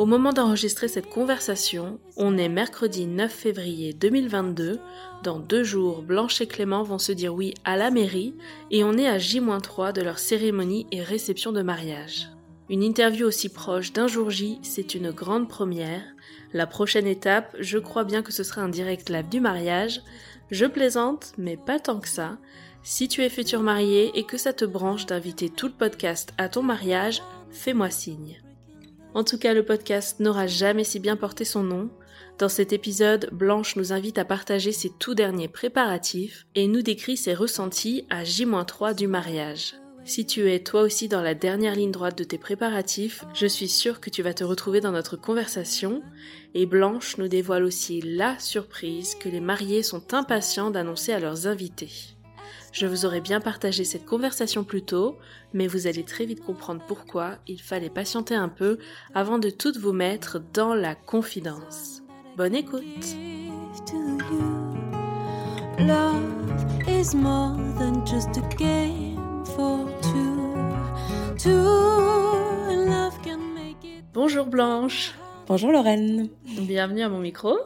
[0.00, 4.80] Au moment d'enregistrer cette conversation, on est mercredi 9 février 2022.
[5.22, 8.34] Dans deux jours, Blanche et Clément vont se dire oui à la mairie
[8.70, 12.30] et on est à J-3 de leur cérémonie et réception de mariage.
[12.70, 16.02] Une interview aussi proche d'un jour J, c'est une grande première
[16.54, 20.00] la prochaine étape, je crois bien que ce sera un direct live du mariage.
[20.50, 22.38] Je plaisante, mais pas tant que ça.
[22.82, 26.48] Si tu es futur marié et que ça te branche d'inviter tout le podcast à
[26.48, 28.40] ton mariage, fais-moi signe.
[29.12, 31.90] En tout cas, le podcast n'aura jamais si bien porté son nom.
[32.38, 37.16] Dans cet épisode, Blanche nous invite à partager ses tout derniers préparatifs et nous décrit
[37.16, 39.74] ses ressentis à J-3 du mariage.
[40.04, 43.68] Si tu es toi aussi dans la dernière ligne droite de tes préparatifs, je suis
[43.68, 46.02] sûre que tu vas te retrouver dans notre conversation
[46.54, 51.46] et Blanche nous dévoile aussi la surprise que les mariés sont impatients d'annoncer à leurs
[51.46, 52.16] invités.
[52.72, 55.18] Je vous aurais bien partagé cette conversation plus tôt,
[55.52, 58.78] mais vous allez très vite comprendre pourquoi il fallait patienter un peu
[59.14, 62.02] avant de toutes vous mettre dans la confidence.
[62.36, 62.84] Bonne écoute!
[74.12, 75.14] Bonjour Blanche.
[75.48, 76.28] Bonjour Lorraine.
[76.60, 77.58] Bienvenue à mon micro.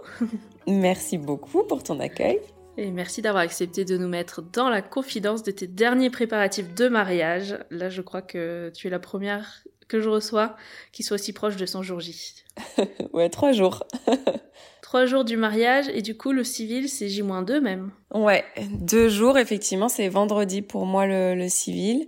[0.66, 2.40] Merci beaucoup pour ton accueil.
[2.76, 6.88] Et merci d'avoir accepté de nous mettre dans la confidence de tes derniers préparatifs de
[6.88, 7.56] mariage.
[7.70, 10.56] Là, je crois que tu es la première que je reçois
[10.92, 12.34] qui soit aussi proche de son jour J.
[13.12, 13.84] ouais, trois jours.
[14.82, 17.92] trois jours du mariage et du coup, le civil, c'est J-2 même.
[18.12, 22.06] Ouais, deux jours, effectivement, c'est vendredi pour moi le, le civil.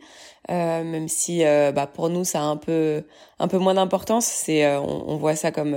[0.49, 3.03] Euh, même si euh, bah, pour nous ça a un peu
[3.41, 5.77] un peu moins d'importance c'est euh, on, voit ça comme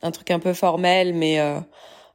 [0.00, 1.38] un truc un peu formel mais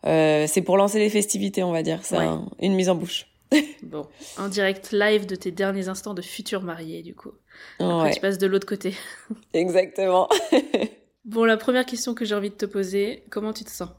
[0.03, 2.17] c'est pour lancer les festivités on va dire c'est
[2.61, 3.27] une mise en bouche.
[3.83, 7.31] Bon un direct live de tes derniers instants de futurs mariés du coup.
[7.79, 8.93] Après tu passes de l'autre côté.
[9.53, 10.29] Exactement.
[11.25, 13.89] Bon la première question que j'ai envie de te poser comment tu te sens?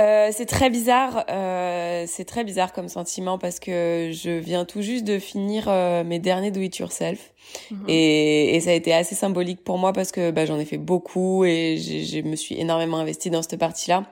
[0.00, 4.80] Euh, c'est très bizarre, euh, c'est très bizarre comme sentiment parce que je viens tout
[4.80, 7.32] juste de finir euh, mes derniers do it yourself.
[7.70, 7.84] Mhm.
[7.88, 10.78] et, et, ça a été assez symbolique pour moi parce que bah, j'en ai fait
[10.78, 14.04] beaucoup et je me suis énormément investie dans cette partie-là.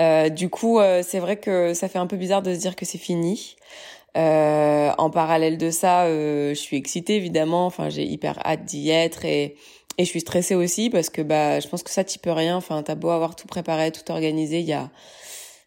[0.00, 2.84] Euh, du coup, c'est vrai que ça fait un peu bizarre de se dire que
[2.84, 3.56] c'est fini.
[4.14, 7.66] en parallèle de ça, je suis excitée évidemment.
[7.66, 9.56] Enfin, j'ai hyper hâte d'y être et
[9.98, 12.56] et je suis stressée aussi parce que bah je pense que ça t'y peux rien.
[12.56, 14.90] Enfin, t'as beau avoir tout préparé, tout organisé, il y a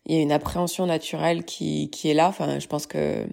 [0.05, 2.27] il y a une appréhension naturelle qui qui est là.
[2.27, 3.25] Enfin, je pense que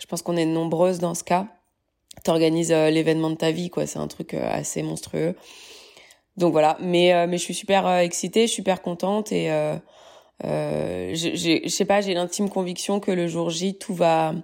[0.00, 1.46] je pense qu'on est nombreuses dans ce cas.
[2.24, 3.86] T'organises euh, l'événement de ta vie, quoi.
[3.86, 5.34] C'est un truc euh, assez monstrueux.
[6.36, 6.76] Donc voilà.
[6.80, 9.50] Mais euh, mais je suis super excitée, je suis super contente et
[10.44, 14.34] euh, je sais pas, j'ai l'intime conviction que le jour J, tout va,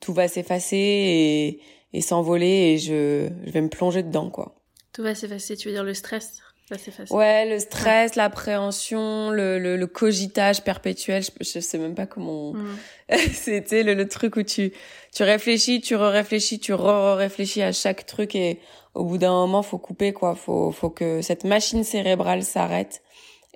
[0.00, 1.60] tout va s'effacer et,
[1.92, 4.54] et s'envoler et je, je vais me plonger dedans, quoi.
[4.92, 6.40] Tout va s'effacer, tu veux dire le stress
[6.70, 11.94] va s'effacer Ouais, le stress, l'appréhension, le, le, le, cogitage perpétuel, je, je sais même
[11.94, 12.54] pas comment...
[12.54, 12.76] Mm.
[13.32, 14.72] C'était le, le, truc où tu,
[15.14, 18.58] tu réfléchis, tu re-réfléchis, tu re-réfléchis à chaque truc et
[18.96, 20.34] au bout d'un moment, faut couper, quoi.
[20.34, 23.02] Faut, faut que cette machine cérébrale s'arrête.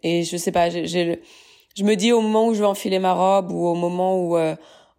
[0.03, 3.51] Et je sais pas, je me dis au moment où je vais enfiler ma robe
[3.51, 4.55] ou au moment où, euh,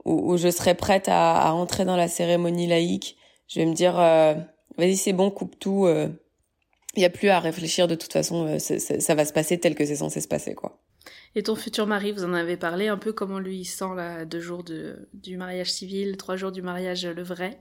[0.05, 3.17] où, je serai prête à, entrer dans la cérémonie laïque,
[3.47, 4.33] je vais me dire, euh,
[4.77, 5.85] vas-y, c'est bon, coupe tout.
[5.87, 6.07] Il euh,
[6.97, 9.85] y a plus à réfléchir de toute façon, ça, ça va se passer tel que
[9.85, 10.79] c'est censé se passer, quoi.
[11.33, 14.25] Et ton futur mari, vous en avez parlé un peu comment lui il sent là
[14.25, 17.57] deux jours de, du mariage civil, trois jours du mariage le vrai.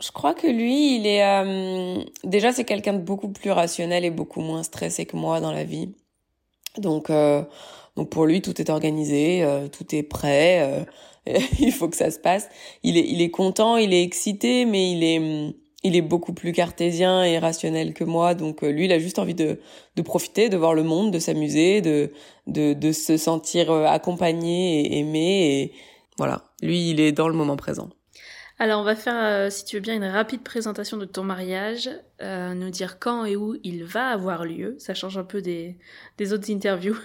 [0.00, 4.10] Je crois que lui, il est euh, déjà c'est quelqu'un de beaucoup plus rationnel et
[4.10, 5.92] beaucoup moins stressé que moi dans la vie.
[6.78, 7.42] Donc euh,
[7.96, 10.86] donc pour lui tout est organisé, euh, tout est prêt,
[11.60, 12.48] il faut que ça se passe.
[12.84, 15.54] Il est il est content, il est excité, mais il est
[15.84, 18.34] il est beaucoup plus cartésien et rationnel que moi.
[18.34, 19.60] Donc lui, il a juste envie de
[19.96, 22.12] de profiter, de voir le monde, de s'amuser, de
[22.46, 25.72] de de se sentir accompagné et aimé et
[26.18, 26.44] voilà.
[26.62, 27.88] Lui, il est dans le moment présent.
[28.60, 31.88] Alors on va faire, euh, si tu veux bien, une rapide présentation de ton mariage,
[32.22, 35.76] euh, nous dire quand et où il va avoir lieu, ça change un peu des,
[36.16, 36.96] des autres interviews,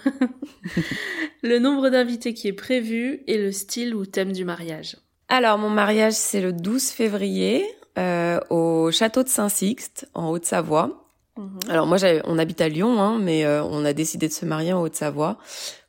[1.42, 4.96] le nombre d'invités qui est prévu et le style ou thème du mariage.
[5.28, 7.64] Alors mon mariage c'est le 12 février
[7.98, 11.08] euh, au château de Saint-Sixte en Haute-Savoie.
[11.36, 11.60] Mhm.
[11.68, 14.82] Alors moi on habite à Lyon, hein, mais on a décidé de se marier en
[14.82, 15.38] Haute-Savoie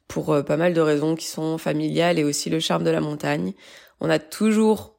[0.07, 3.53] pour pas mal de raisons qui sont familiales et aussi le charme de la montagne.
[4.01, 4.94] On a toujours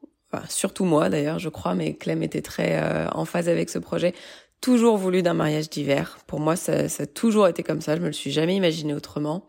[0.48, 4.14] surtout moi d'ailleurs, je crois, mais Clem était très euh, en phase avec ce projet.
[4.60, 6.18] Toujours voulu d'un mariage d'hiver.
[6.26, 7.96] Pour moi, ça, ça, a toujours été comme ça.
[7.96, 9.46] Je me le suis jamais imaginé autrement.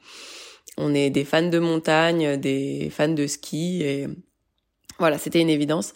[0.77, 4.07] On est des fans de montagne, des fans de ski et
[4.99, 5.93] voilà, c'était une évidence.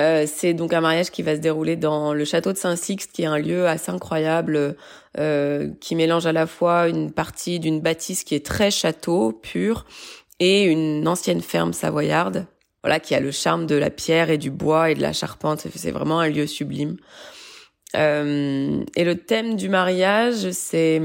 [0.00, 3.22] Euh, c'est donc un mariage qui va se dérouler dans le château de Saint-Sixte, qui
[3.22, 4.76] est un lieu assez incroyable,
[5.18, 9.84] euh, qui mélange à la fois une partie d'une bâtisse qui est très château pur
[10.40, 12.46] et une ancienne ferme savoyarde
[12.82, 15.66] voilà, qui a le charme de la pierre et du bois et de la charpente.
[15.74, 16.96] C'est vraiment un lieu sublime.
[17.96, 21.00] Euh, et le thème du mariage, c'est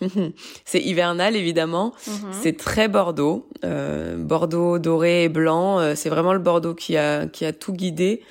[0.64, 1.92] c'est hivernal évidemment.
[2.06, 2.32] Mhm.
[2.32, 5.78] C'est très Bordeaux, euh, Bordeaux doré et blanc.
[5.78, 8.22] Euh, c'est vraiment le Bordeaux qui a qui a tout guidé.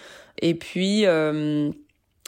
[0.41, 1.69] Et puis euh,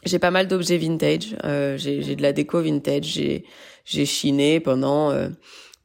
[0.05, 1.35] j'ai pas mal d'objets vintage.
[1.43, 3.05] Euh, j'ai j'ai de la déco vintage.
[3.05, 3.45] J'ai
[3.83, 5.11] j'ai chiné pendant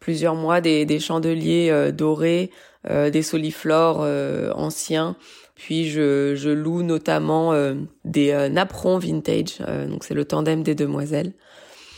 [0.00, 2.50] plusieurs mois des des chandeliers dorés
[2.88, 5.16] euh, des soliflores euh, anciens.
[5.54, 7.74] Puis je, je loue notamment euh,
[8.04, 9.58] des napperons vintage.
[9.88, 11.32] donc c'est le tandem des demoiselles.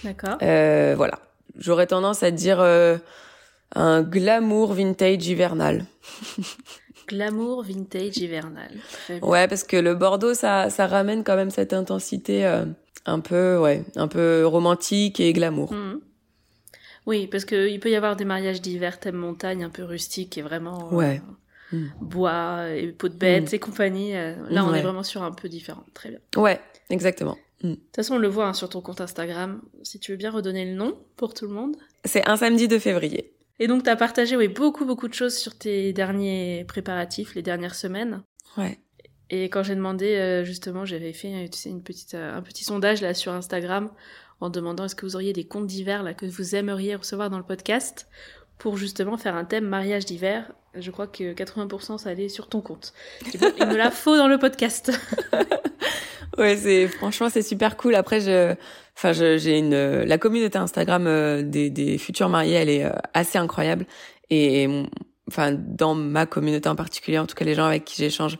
[0.04, 0.38] D'accord.
[0.40, 1.18] voilà.
[1.58, 2.60] J'aurais tendance à dire
[3.74, 5.84] un glamour vintage hivernal.
[7.08, 8.70] glamour vintage hivernal.
[9.22, 12.46] Ouais, parce que le Bordeaux, ça, ça ramène quand même cette intensité
[13.06, 15.72] un peu, ouais, un peu romantique et glamour.
[15.72, 16.00] Mmh.
[17.08, 20.42] Oui, parce qu'il peut y avoir des mariages d'hiver, thème montagne, un peu rustique et
[20.42, 21.16] vraiment euh,
[21.72, 21.86] mm.
[22.02, 23.54] bois et peau de bête mm.
[23.54, 24.14] et compagnie.
[24.14, 25.84] Euh, là, on est vraiment sur un peu différent.
[25.94, 26.18] Très bien.
[26.36, 26.60] Ouais,
[26.90, 27.38] exactement.
[27.62, 27.70] Mm.
[27.70, 29.62] De toute façon, on le voit hein, sur ton compte Instagram.
[29.84, 31.76] Si tu veux bien redonner le nom pour tout le monde.
[32.04, 33.32] C'est un samedi de février.
[33.58, 37.42] Et donc, tu as partagé oui, beaucoup, beaucoup de choses sur tes derniers préparatifs, les
[37.42, 38.22] dernières semaines.
[38.58, 38.78] Ouais.
[39.30, 43.00] Et quand j'ai demandé, euh, justement, j'avais fait tu sais, une petite, un petit sondage
[43.00, 43.90] là sur Instagram
[44.40, 47.38] en demandant est-ce que vous auriez des contes d'hiver là que vous aimeriez recevoir dans
[47.38, 48.08] le podcast
[48.58, 50.52] pour justement faire un thème mariage d'hiver.
[50.74, 52.92] Je crois que 80% ça allait sur ton compte.
[53.32, 54.92] il me la faut dans le podcast.
[56.38, 57.94] ouais, c'est franchement c'est super cool.
[57.94, 58.54] Après je
[58.96, 63.38] enfin j'ai une la communauté Instagram euh, des, des futurs mariés, elle est euh, assez
[63.38, 63.86] incroyable
[64.30, 64.68] et
[65.28, 68.38] enfin dans ma communauté en particulier, en tout cas les gens avec qui j'échange,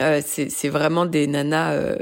[0.00, 1.96] euh, c'est vraiment des nanas euh,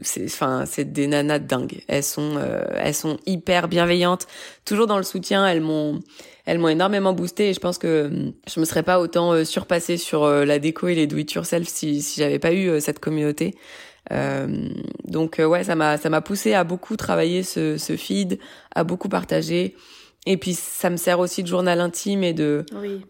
[0.00, 4.26] c'est enfin c'est des nanas dingues elles sont euh, elles sont hyper bienveillantes.
[4.64, 6.00] Toujours dans le soutien elles m'ont
[6.46, 9.44] elles m'ont énormément boosté et je pense que hum, je me serais pas autant euh,
[9.44, 12.80] surpassée sur euh, la déco et les do it yourself si si j'avais pas eu
[12.80, 13.54] cette communauté.
[15.04, 18.38] Donc ouais ça m'a ça m'a poussé à beaucoup travailler ce ce feed
[18.74, 19.74] à beaucoup partager.
[20.24, 22.64] Et puis ça me sert aussi de journal intime et de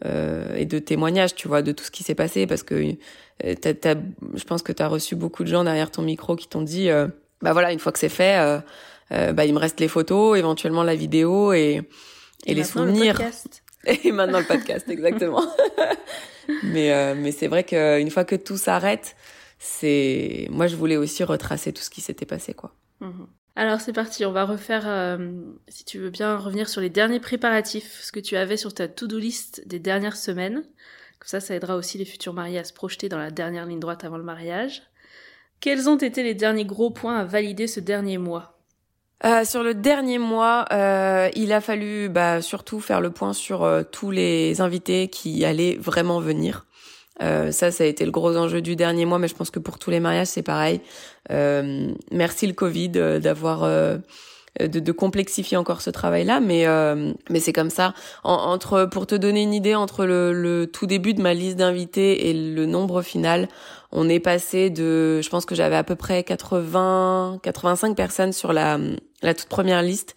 [0.04, 2.96] euh, et de témoignage, tu vois, de tout ce qui s'est passé parce que
[3.42, 6.90] je pense que tu as reçu beaucoup de gens derrière ton micro qui t'ont dit
[6.90, 7.08] euh,
[7.40, 8.60] bah voilà, une fois que c'est fait euh,
[9.12, 11.82] euh, bah il me reste les photos, éventuellement la vidéo et
[12.46, 13.18] et, les souvenirs.
[13.86, 15.44] et maintenant le podcast exactement.
[16.62, 19.16] mais mais c'est vrai qu'une fois que tout s'arrête,
[19.58, 22.74] c'est moi je voulais aussi retracer tout ce qui s'était passé quoi.
[23.00, 23.26] Mhm.
[23.54, 25.30] Alors c'est parti, on va refaire, euh,
[25.68, 28.88] si tu veux bien, revenir sur les derniers préparatifs, ce que tu avais sur ta
[28.88, 30.64] to-do list des dernières semaines.
[31.24, 34.04] Ça, ça aidera aussi les futurs mariés à se projeter dans la dernière ligne droite
[34.04, 34.82] avant le mariage.
[35.60, 38.58] Quels ont été les derniers gros points à valider ce dernier mois?
[39.24, 43.62] Euh, sur le dernier mois, euh, il a fallu bah, surtout faire le point sur
[43.62, 46.66] euh, tous les invités qui allaient vraiment venir.
[47.20, 49.78] Ça, ça a été le gros enjeu du dernier mois, mais je pense que pour
[49.78, 50.80] tous les mariages, c'est pareil.
[51.30, 52.88] Merci le Covid
[53.20, 53.62] d'avoir
[54.60, 56.66] de, de, complexifier encore ce travail-là, mais
[57.30, 57.94] mais c'est comme ça.
[58.22, 62.28] entre pour te donner une idée, entre le, le tout début de ma liste d'invités
[62.28, 63.48] et le nombre final,
[63.92, 68.52] on est passé de, je pense que j'avais à peu près 80, 85 personnes sur
[68.52, 68.78] la,
[69.22, 70.16] la toute première liste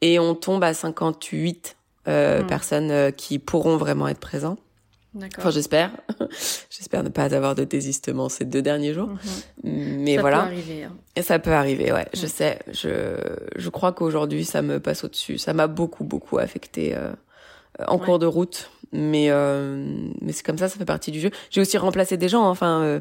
[0.00, 1.76] et on tombe à 58
[2.08, 2.46] euh, hmm.
[2.46, 4.56] personnes euh, qui pourront vraiment être présents.
[5.38, 5.90] Enfin, j'espère.
[6.70, 9.08] j'espère ne pas avoir de désistement ces deux derniers jours.
[9.62, 9.98] Mhm.
[9.98, 10.38] Mais voilà.
[10.38, 10.84] Ça peut arriver.
[10.84, 10.92] Hein.
[11.16, 12.06] Et ça peut arriver, ouais.
[12.14, 12.58] Je sais.
[12.72, 13.16] Je,
[13.56, 15.38] je crois qu'aujourd'hui, ça me passe au-dessus.
[15.38, 17.12] Ça m'a beaucoup, beaucoup affecté euh,
[17.86, 19.84] en cours de route mais euh,
[20.20, 21.30] mais c'est comme ça, ça fait partie du jeu.
[21.50, 22.44] J'ai aussi remplacé des gens.
[22.44, 22.50] Hein.
[22.50, 23.00] Enfin, euh,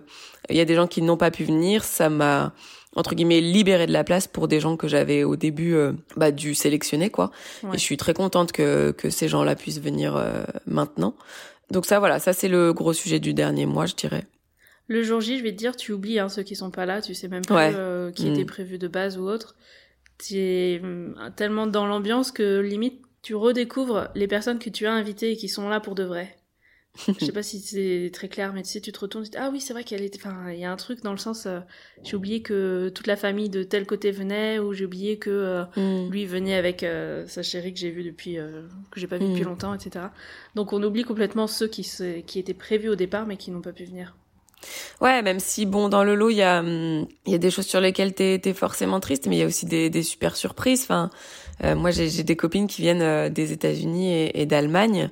[0.50, 1.84] il y a des gens qui n'ont pas pu venir.
[1.84, 2.54] Ça m'a
[2.96, 6.32] entre guillemets libéré de la place pour des gens que j'avais au début euh, bah,
[6.32, 7.32] dû sélectionner quoi.
[7.74, 11.16] Et je suis très contente que que ces gens-là puissent venir euh, maintenant.
[11.72, 14.26] Donc ça voilà, ça c'est le gros sujet du dernier mois, je dirais.
[14.88, 17.02] Le jour J, je vais te dire, tu oublies hein, ceux qui sont pas là,
[17.02, 17.72] tu sais même pas
[18.12, 18.48] qui était mm.
[18.48, 19.56] prévu de base ou autre.
[20.18, 24.94] Tu es hum, tellement dans l'ambiance que limite tu redécouvres les personnes que tu as
[24.94, 26.36] invitées et qui sont là pour de vrai.
[27.08, 29.38] Je sais pas si c'est très clair, mais tu sais, tu te retournes, tu dis,
[29.38, 31.46] ah oui, c'est vrai qu'elle était, enfin, il y a un truc dans le sens,
[31.46, 31.60] euh,
[32.04, 35.64] j'ai oublié que toute la famille de tel côté venait, ou j'ai oublié que euh,
[35.76, 36.12] mm.
[36.12, 38.38] lui venait avec euh, sa chérie que j'ai vue depuis,
[38.92, 39.48] que j'ai pas vue depuis mm.
[39.48, 40.06] longtemps, etc.
[40.56, 41.90] Donc on oublie complètement ceux qui,
[42.26, 44.16] qui étaient prévus au départ, mais qui n'ont pas pu venir.
[45.00, 47.68] Ouais, même si bon dans le lot il y a il y a des choses
[47.68, 50.84] sur lesquelles t'es es forcément triste, mais il y a aussi des, des super surprises.
[50.84, 51.12] Enfin,
[51.64, 55.10] euh, moi, j'ai des copines qui viennent des États-Unis et, et d'Allemagne.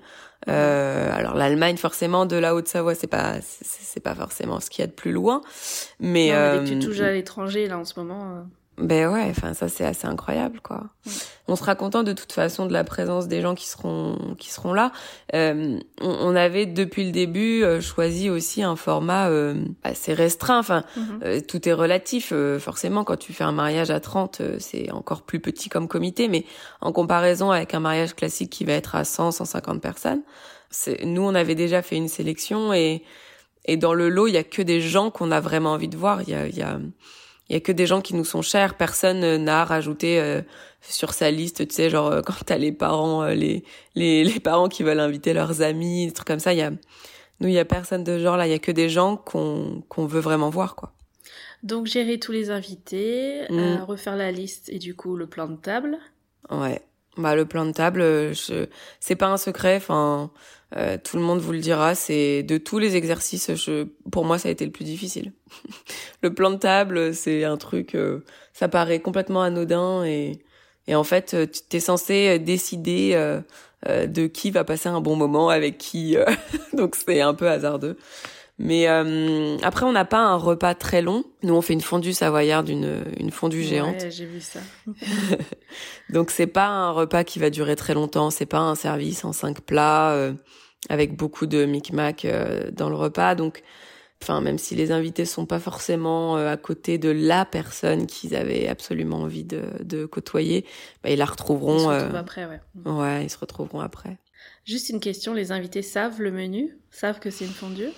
[0.49, 4.83] Euh, alors l'Allemagne, forcément, de la Haute-Savoie, c'est pas c'est pas forcément ce qu'il y
[4.83, 5.41] a de plus loin.
[5.99, 8.45] Mais, non, mais dès que tu euh, touches à l'étranger là en ce moment.
[8.79, 10.85] Ben ouais, enfin ça c'est assez incroyable quoi.
[11.47, 14.73] On sera content de toute façon de la présence des gens qui seront qui seront
[14.73, 14.91] là.
[15.35, 20.57] Euh, on, on, avait depuis le début euh, choisi aussi un format euh, assez restreint.
[20.57, 21.19] Enfin, mhm.
[21.23, 22.33] euh, tout est relatif.
[22.57, 26.43] forcément, quand tu fais un mariage à 30, c'est encore plus petit comme comité, mais
[26.81, 30.23] en comparaison avec un mariage classique qui va être à 100, 150 personnes,
[30.71, 33.03] c'est nous on avait déjà fait une sélection et
[33.65, 35.95] et dans le lot il y a que des gens qu'on a vraiment envie de
[35.95, 36.23] voir.
[36.23, 36.79] Il y a, il y a
[37.49, 38.75] il y a que des gens qui nous sont chers.
[38.75, 40.41] Personne n'a rajouté euh,
[40.81, 43.63] sur sa liste, tu sais, genre euh, quand t'as les parents, euh, les,
[43.95, 46.53] les les parents qui veulent inviter leurs amis, des trucs comme ça.
[46.53, 46.71] Il y a
[47.39, 48.47] nous, il y a personne de genre là.
[48.47, 50.93] Il y a que des gens qu'on qu'on veut vraiment voir, quoi.
[51.63, 53.83] Donc gérer tous les invités, mm.
[53.87, 55.97] refaire la liste et du coup le plan de table.
[56.51, 56.81] Ouais.
[57.17, 58.67] Bah le plan de table, je...
[58.99, 59.75] c'est pas un secret.
[59.77, 60.31] Enfin,
[60.75, 64.39] euh, tout le monde vous le dira, c'est de tous les exercices, je, pour moi,
[64.39, 65.31] ça a été le plus difficile.
[66.23, 70.39] le plan de table, c'est un truc, euh, ça paraît complètement anodin et,
[70.87, 73.41] et en fait, tu t'es censé décider euh,
[74.07, 76.17] de qui va passer un bon moment avec qui,
[76.73, 77.97] donc c'est un peu hasardeux.
[78.63, 78.87] Mais
[79.61, 81.23] après, on n'a pas un repas très long.
[81.43, 84.01] Nous, on fait une fondue savoyarde, une, une fondue géante.
[84.01, 84.61] Ouais, j'ai vu ça.
[86.09, 88.29] donc c'est pas un repas qui va durer très longtemps.
[88.29, 90.33] C'est pas un service en cinq plats
[90.89, 93.35] avec beaucoup de micmac euh, dans le repas.
[93.35, 93.63] Donc,
[94.21, 98.35] enfin, même si les invités sont pas forcément euh, à côté de la personne qu'ils
[98.35, 100.65] avaient absolument envie de, de côtoyer,
[101.03, 101.77] bah, ils la retrouveront.
[101.77, 102.59] Ils se retrouvent euh, après, ouais.
[102.85, 104.17] Ouais, ils se retrouveront après.
[104.65, 107.89] Juste une question, les invités savent le menu, savent que c'est une fondue?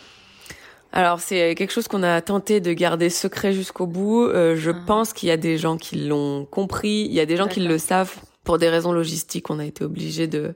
[0.96, 4.28] Alors c'est quelque chose qu'on a tenté de garder secret jusqu'au bout.
[4.32, 4.84] je ah.
[4.88, 7.60] pense qu'il y a des gens qui l'ont compris, il y a des gens qui
[7.60, 9.50] le savent pour des raisons logistiques.
[9.50, 10.56] On a été obligé de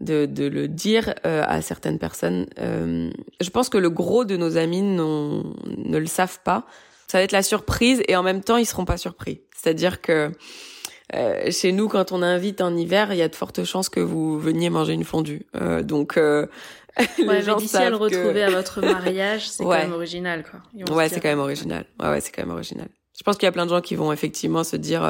[0.00, 2.46] de, de le dire euh, à certaines personnes.
[2.58, 3.10] Euh,
[3.40, 6.66] je pense que le gros de nos amis ne le savent pas.
[7.06, 9.40] Ça va être la surprise et en même temps ils seront pas surpris.
[9.54, 10.32] C'est-à-dire que
[11.14, 14.00] euh, chez nous, quand on invite en hiver, il y a de fortes chances que
[14.00, 15.46] vous veniez manger une fondue.
[15.54, 16.46] Euh, donc euh,
[17.18, 20.60] les ouais, gens d'ici à le retrouver à votre mariage, c'est quand même original, quoi.
[20.94, 21.86] Ouais, c'est quand même original.
[22.00, 22.88] Ouais, ouais, c'est quand même original.
[23.16, 25.02] Je pense qu'il y a plein de gens qui vont effectivement se dire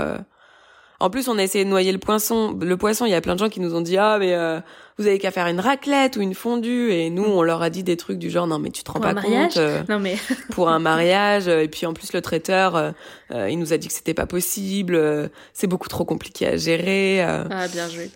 [1.01, 2.57] en plus, on a essayé de noyer le poisson.
[2.59, 4.61] Le poisson, il y a plein de gens qui nous ont dit ah mais euh,
[4.97, 7.83] vous avez qu'à faire une raclette ou une fondue et nous on leur a dit
[7.83, 10.17] des trucs du genre non mais tu te rends pas compte euh, non mais
[10.53, 13.93] pour un mariage et puis en plus le traiteur euh, il nous a dit que
[13.93, 18.11] c'était pas possible c'est beaucoup trop compliqué à gérer ah bien joué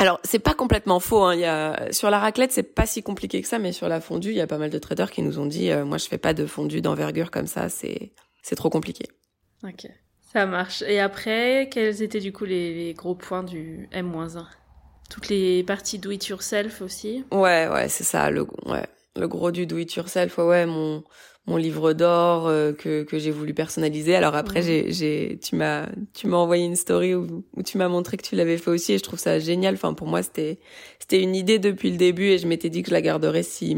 [0.00, 1.22] Alors c'est pas complètement faux.
[1.22, 1.34] Hein.
[1.34, 4.00] Il y a sur la raclette c'est pas si compliqué que ça, mais sur la
[4.00, 6.18] fondue il y a pas mal de traders qui nous ont dit moi je fais
[6.18, 8.10] pas de fondue d'envergure comme ça, c'est
[8.42, 9.06] c'est trop compliqué.
[9.62, 9.86] Ok
[10.32, 10.82] Ça marche.
[10.82, 14.46] Et après, quels étaient du coup les, gros points du M-1
[15.10, 17.24] Toutes les parties do it yourself aussi?
[17.30, 20.38] Ouais, ouais, c'est ça, le, ouais, le gros du do it yourself.
[20.38, 21.04] Ouais, mon,
[21.46, 24.14] mon livre d'or euh, que, que j'ai voulu personnaliser.
[24.14, 27.88] Alors après, j'ai, j'ai, tu m'as, tu m'as envoyé une story où, où tu m'as
[27.88, 29.74] montré que tu l'avais fait aussi et je trouve ça génial.
[29.74, 30.58] Enfin, pour moi, c'était,
[30.98, 33.76] c'était une idée depuis le début et je m'étais dit que je la garderais si,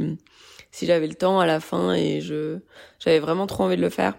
[0.70, 2.58] si j'avais le temps à la fin et je,
[2.98, 4.14] j'avais vraiment trop envie de le faire.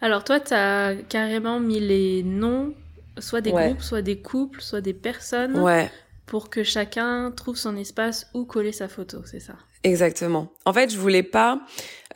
[0.00, 2.74] Alors toi, tu as carrément mis les noms,
[3.18, 5.90] soit des groupes, soit des couples, soit des personnes, ouais.
[6.26, 9.54] pour que chacun trouve son espace où coller sa photo, c'est ça?
[9.84, 10.52] Exactement.
[10.64, 11.60] En fait, je voulais pas.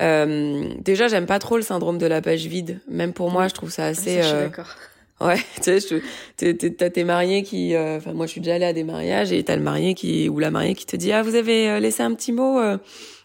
[0.02, 2.80] Euh, déjà, j'aime pas trop le syndrome de la page vide.
[2.88, 4.18] Même pour moi, je trouve ça assez.
[4.18, 4.68] je suis euh, d'accord.
[5.21, 8.73] Ouais, tu sais, t'as tes mariés qui, euh, enfin moi je suis déjà allée à
[8.73, 11.37] des mariages et t'as le marié qui ou la mariée qui te dit ah vous
[11.37, 12.61] avez laissé un petit mot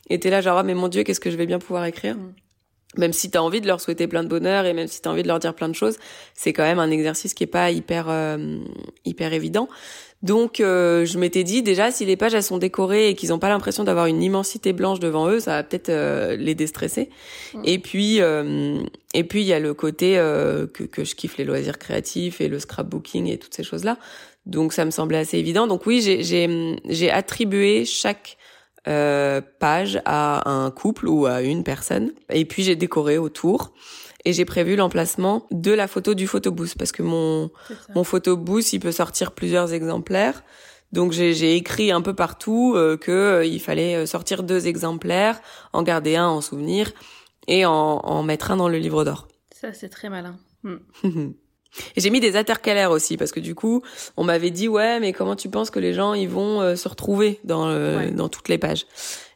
[0.08, 2.16] et t'es là genre ah mais mon dieu qu'est-ce que je vais bien pouvoir écrire.
[2.16, 2.34] Mm
[2.98, 5.08] même si tu as envie de leur souhaiter plein de bonheur et même si tu
[5.08, 5.98] as envie de leur dire plein de choses,
[6.34, 8.60] c'est quand même un exercice qui est pas hyper euh,
[9.06, 9.68] hyper évident.
[10.24, 13.40] Donc euh, je m'étais dit déjà si les pages elles sont décorées et qu'ils ont
[13.40, 17.10] pas l'impression d'avoir une immensité blanche devant eux, ça va peut-être euh, les déstresser.
[17.54, 17.62] Mm.
[17.66, 18.18] Et puis
[19.14, 22.48] et puis il y a le côté que que je kiffe les loisirs créatifs et
[22.48, 23.98] le scrapbooking et toutes ces choses-là.
[24.46, 25.68] Donc ça me semblait assez évident.
[25.68, 28.38] Donc oui, j'ai j'ai j'ai attribué chaque
[28.88, 32.14] euh, page à un couple ou à une personne.
[32.30, 33.74] Et puis j'ai décoré autour
[34.26, 37.52] et j'ai prévu l'emplacement de la photo du photobooth parce que mon
[37.96, 40.44] mon photobooth il peut sortir plusieurs exemplaires.
[40.94, 45.42] Donc j'ai écrit un peu partout euh, que euh, il fallait euh, sortir deux exemplaires,
[45.74, 46.92] en garder un en souvenir
[47.48, 49.28] et en, en mettre un dans le livre d'or.
[49.52, 50.38] Ça c'est très malin.
[50.64, 50.78] Hmm.
[51.96, 53.84] Et j'ai mis des intercalaires aussi parce que du coup,
[54.16, 56.88] on m'avait dit ouais, mais comment tu penses que les gens ils vont euh, se
[56.88, 57.68] retrouver dans
[58.12, 58.88] dans toutes les pages?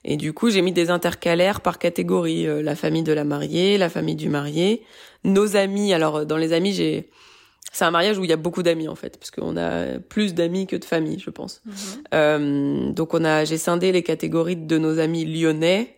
[0.03, 3.77] Et du coup, j'ai mis des intercalaires par catégorie euh, la famille de la mariée,
[3.77, 4.83] la famille du marié,
[5.23, 5.93] nos amis.
[5.93, 7.09] Alors euh, dans les amis, j'ai
[7.73, 10.33] c'est un mariage où il y a beaucoup d'amis en fait, parce qu'on a plus
[10.33, 11.61] d'amis que de famille, je pense.
[11.65, 12.93] Mhm.
[12.93, 15.95] donc on a, j'ai scindé les catégories de nos amis lyonnais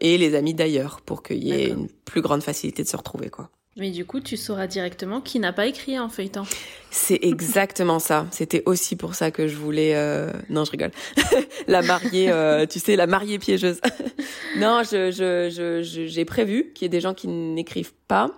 [0.00, 3.30] et les amis d'ailleurs pour qu'il y ait une plus grande facilité de se retrouver,
[3.30, 3.48] quoi.
[3.76, 6.44] Mais du coup, tu sauras directement qui n'a pas écrit en feuilletant.
[6.90, 8.26] C'est exactement ça.
[8.30, 9.96] C'était aussi pour ça que je voulais.
[9.96, 10.30] Euh...
[10.48, 10.92] Non, je rigole.
[11.66, 13.80] la mariée, euh, tu sais, la mariée piégeuse.
[14.58, 18.30] non, je, je, je, j'ai prévu qu'il y ait des gens qui n'écrivent pas.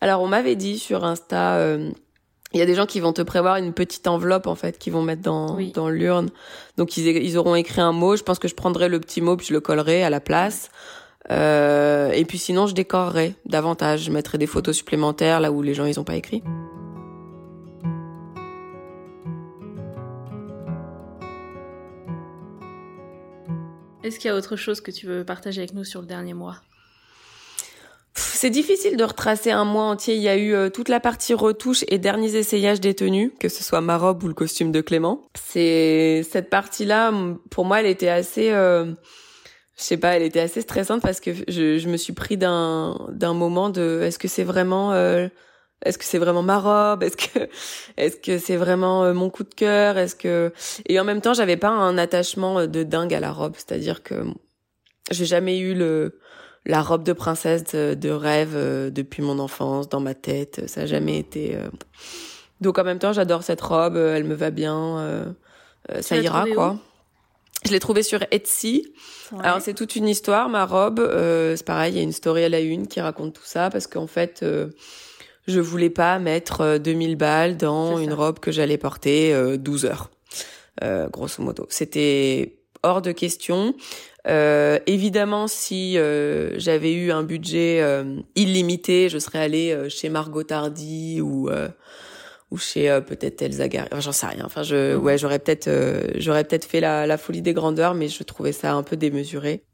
[0.00, 1.56] Alors, on m'avait dit sur Insta.
[1.56, 1.90] Euh,
[2.52, 4.90] il y a des gens qui vont te prévoir une petite enveloppe en fait, qui
[4.90, 6.30] vont mettre dans dans l'urne.
[6.76, 8.14] Donc ils, ils auront écrit un mot.
[8.14, 10.70] Je pense que je prendrai le petit mot puis je le collerai à la place.
[11.30, 14.04] Euh, et puis sinon, je décorerai davantage.
[14.04, 16.42] Je mettrai des photos supplémentaires là où les gens ils ont pas écrit.
[24.02, 26.34] Est-ce qu'il y a autre chose que tu veux partager avec nous sur le dernier
[26.34, 26.56] mois?
[28.12, 30.14] C'est difficile de retracer un mois entier.
[30.16, 33.48] Il y a eu euh, toute la partie retouche et derniers essayages des tenues, que
[33.48, 35.22] ce soit ma robe ou le costume de Clément.
[35.34, 37.12] C'est cette partie-là,
[37.48, 38.92] pour moi, elle était assez euh,
[39.76, 43.08] je sais pas, elle était assez stressante parce que je, je me suis pris d'un
[43.10, 45.28] d'un moment de est-ce que c'est vraiment euh,
[45.84, 47.02] est-ce que c'est vraiment ma robe?
[47.02, 47.48] Est-ce que
[47.96, 49.98] est-ce que c'est vraiment euh, mon coup de cœur?
[49.98, 50.52] Est-ce que
[50.86, 53.54] et en même temps j'avais pas un attachement euh, de dingue à la robe.
[53.56, 54.14] C'est-à-dire que
[55.10, 56.20] j'ai jamais eu le
[56.66, 58.56] la robe de princesse de, rêve
[58.90, 60.66] depuis mon enfance dans ma tête.
[60.66, 61.58] Ça a jamais été
[62.60, 65.34] donc en même temps j'adore cette robe elle me va bien
[66.00, 66.78] ça ira quoi
[67.64, 68.92] je l'ai trouvée sur Etsy.
[69.40, 71.00] Alors c'est toute une histoire, ma robe.
[71.00, 73.70] Euh, c'est pareil, il y a une story à la une qui raconte tout ça
[73.70, 74.68] parce qu'en fait, euh,
[75.46, 80.10] je voulais pas mettre 2000 euh, balles dans une robe que j'allais porter 12 heures,
[81.10, 81.66] grosso modo.
[81.70, 83.74] C'était hors de question.
[84.26, 85.94] évidemment, si
[86.56, 87.82] j'avais eu un budget
[88.36, 91.48] illimité, je serais allée chez Margot Tardy ou
[92.54, 93.88] ou chez euh, peut-être Elsa Gar...
[93.98, 94.44] j'en sais rien.
[94.44, 98.06] Enfin, je, ouais, j'aurais peut-être, euh, j'aurais peut-être fait la, la folie des grandeurs, mais
[98.06, 99.64] je trouvais ça un peu démesuré.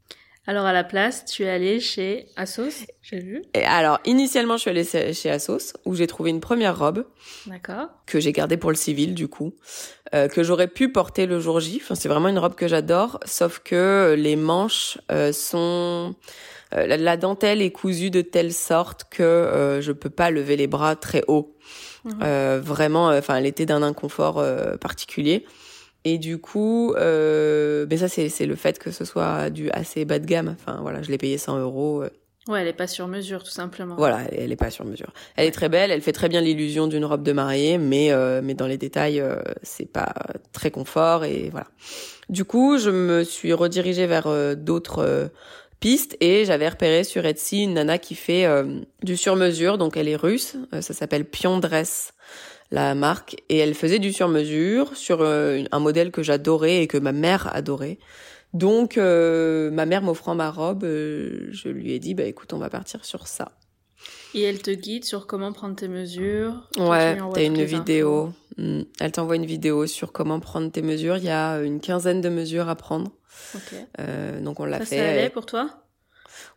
[0.47, 3.43] Alors à la place, tu es allée chez Asos, j'ai vu.
[3.53, 7.05] Et alors initialement, je suis allée chez Asos où j'ai trouvé une première robe.
[7.45, 7.89] D'accord.
[8.07, 9.53] Que j'ai gardée pour le civil du coup,
[10.15, 11.79] euh, que j'aurais pu porter le jour J.
[11.83, 14.97] Enfin, c'est vraiment une robe que j'adore, sauf que les manches
[15.31, 16.15] sont
[16.71, 20.95] la, la, dentelle est cousue de telle sorte que je peux pas lever les bras
[20.95, 21.55] très haut.
[22.21, 25.45] Euh, vraiment, euh, enfin, elle était d'un inconfort euh, particulier.
[26.03, 30.17] Et du coup, euh, mais ça c'est le fait que ce soit du assez bas
[30.17, 30.55] de gamme.
[30.59, 32.03] Enfin voilà, je l'ai payé 100 euros.
[32.47, 33.95] Ouais, elle est pas sur mesure, tout simplement.
[33.95, 35.13] Voilà, elle est pas sur mesure.
[35.35, 38.09] Elle est très belle, elle fait très bien l'illusion d'une robe de mariée, mais
[38.41, 39.23] mais dans les détails,
[39.61, 40.11] c'est pas
[40.53, 41.67] très confort et voilà.
[42.29, 45.29] Du coup, je me suis redirigée vers d'autres
[45.81, 48.47] pistes et j'avais repéré sur Etsy une nana qui fait
[49.03, 52.13] du sur-mesure, donc elle est russe, ça s'appelle Pion Dress
[52.71, 57.11] la marque et elle faisait du sur-mesure sur un modèle que j'adorais et que ma
[57.11, 57.99] mère adorait.
[58.53, 63.03] Donc ma mère m'offrant ma robe, je lui ai dit bah écoute on va partir
[63.03, 63.51] sur ça.
[64.33, 66.67] Et elle te guide sur comment prendre tes mesures?
[66.77, 68.31] Ouais, t'as une vidéo.
[68.57, 68.83] Hmm.
[68.99, 71.17] Elle t'envoie une vidéo sur comment prendre tes mesures.
[71.17, 73.11] Il y a une quinzaine de mesures à prendre.
[73.99, 74.97] Euh, donc on l'a fait.
[74.97, 75.69] Ça allait pour toi?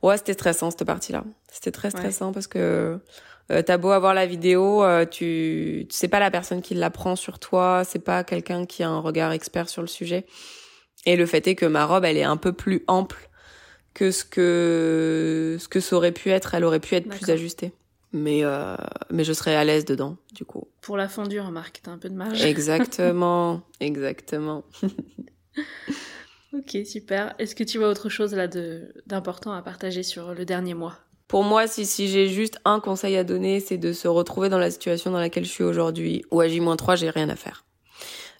[0.02, 1.24] Ouais, c'était stressant cette partie-là.
[1.50, 2.98] C'était très stressant parce que
[3.52, 7.14] euh, t'as beau avoir la vidéo, euh, tu, sais pas la personne qui la prend
[7.16, 10.24] sur toi, c'est pas quelqu'un qui a un regard expert sur le sujet.
[11.04, 13.28] Et le fait est que ma robe, elle est un peu plus ample
[13.92, 16.54] que ce que ce que ça aurait pu être.
[16.54, 17.72] Elle aurait pu être plus ajustée.
[18.12, 18.76] Mais euh,
[19.10, 20.68] mais je serais à l'aise dedans, du coup.
[20.80, 22.42] Pour la fondue, remarque, t'as un peu de marge.
[22.44, 24.64] Exactement, exactement.
[26.58, 27.34] ok, super.
[27.38, 28.48] Est-ce que tu vois autre chose là
[29.06, 30.96] d'important à partager sur le dernier mois?
[31.28, 34.58] Pour moi, si, si j'ai juste un conseil à donner, c'est de se retrouver dans
[34.58, 37.64] la situation dans laquelle je suis aujourd'hui, où à J-3, j'ai rien à faire.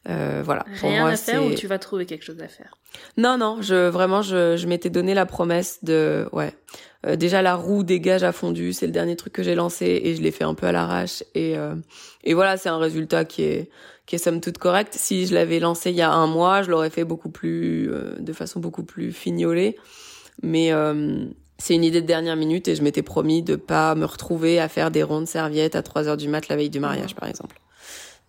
[0.09, 0.67] Euh, voilà.
[0.83, 2.77] Rien à faire ou tu vas trouver quelque chose à faire?
[3.17, 6.53] Non, non, je vraiment, je, je m'étais donné la promesse de, ouais.
[7.07, 10.01] Euh, déjà la roue des gages a fondu, c'est le dernier truc que j'ai lancé
[10.05, 11.75] et je l'ai fait un peu à l'arrache et euh,
[12.23, 13.71] et voilà, c'est un résultat qui est
[14.07, 14.95] qui est somme toute correct.
[14.97, 18.17] Si je l'avais lancé il y a un mois, je l'aurais fait beaucoup plus, euh,
[18.19, 19.77] de façon beaucoup plus fignolée.
[20.43, 20.73] Mais
[21.59, 24.69] c'est une idée de dernière minute et je m'étais promis de pas me retrouver à
[24.69, 27.57] faire des rondes serviettes à 3 heures du mat la veille du mariage, par exemple.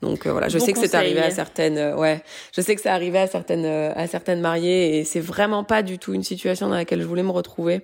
[0.01, 2.21] Donc euh, voilà, je sais que c'est arrivé à certaines, euh, ouais,
[2.53, 5.83] je sais que c'est arrivé à certaines, euh, à certaines mariées et c'est vraiment pas
[5.83, 7.81] du tout une situation dans laquelle je voulais me retrouver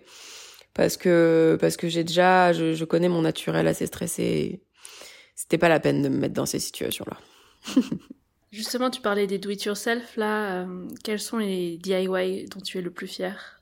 [0.73, 4.61] parce que parce que j'ai déjà, je, je, connais mon naturel assez stressé.
[5.35, 7.17] C'était pas la peine de me mettre dans ces situations-là.
[8.51, 10.65] Justement, tu parlais des do-it-yourself là.
[11.03, 13.61] quels sont les DIY dont tu es le plus fier?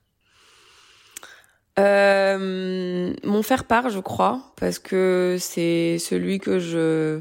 [1.78, 7.20] Euh, Mon faire-part, je crois, parce que c'est celui que je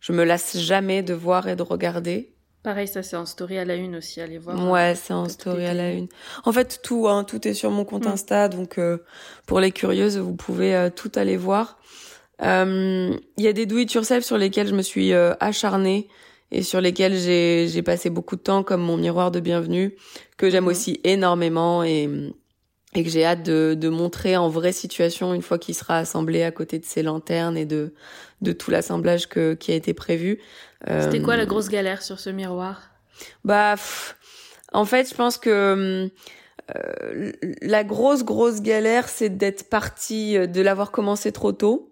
[0.00, 2.34] je me lasse jamais de voir et de regarder.
[2.64, 4.70] Pareil, ça c'est en story à la une aussi, allez voir.
[4.70, 6.08] Ouais, c'est en story à la une.
[6.44, 8.10] En fait, tout, hein, tout est sur mon compte mm.
[8.10, 8.98] Insta, donc euh,
[9.46, 11.78] pour les curieuses, vous pouvez euh, tout aller voir.
[12.42, 16.08] Euh, il y a des do it yourself sur lesquels je me suis acharnée
[16.50, 19.94] et sur lesquels j'ai j'ai passé beaucoup de temps, comme mon miroir de bienvenue,
[20.36, 20.68] que j'aime mm.
[20.68, 22.08] aussi énormément et
[22.94, 26.42] et que j'ai hâte de, de montrer en vraie situation une fois qu'il sera assemblé
[26.42, 27.94] à côté de ces lanternes et de
[28.42, 30.40] de tout l'assemblage que qui a été prévu.
[30.86, 32.90] C'était quoi la euh, grosse galère sur ce miroir?
[33.44, 33.76] Bah,
[34.72, 36.10] en fait, je pense que
[36.76, 41.91] euh, la grosse grosse galère, c'est d'être parti, euh, de l'avoir commencé trop tôt,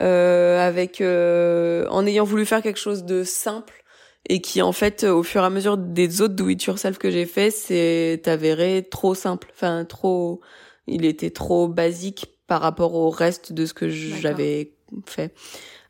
[0.00, 3.84] avec euh, en ayant voulu faire quelque chose de simple
[4.28, 7.10] et qui en fait au fur et à mesure des autres do it yourself que
[7.10, 10.40] j'ai fait c'est avéré trop simple enfin trop
[10.86, 14.72] il était trop basique par rapport au reste de ce que j'avais
[15.06, 15.32] fait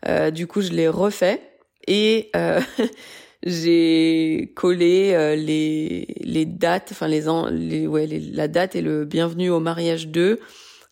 [0.09, 1.43] euh, du coup, je l'ai refait
[1.87, 2.61] et euh,
[3.45, 9.51] j'ai collé euh, les les dates, enfin les, les ouais la date et le bienvenue
[9.51, 10.41] au mariage 2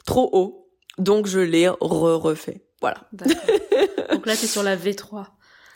[0.04, 0.70] trop haut.
[0.98, 2.61] Donc je l'ai re-refait.
[2.81, 3.09] Voilà.
[4.12, 5.27] Donc là, tu es sur la V3.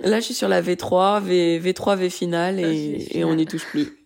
[0.01, 3.67] Là, je suis sur la V3, V, V3, V finale et, et on n'y touche
[3.67, 3.89] plus.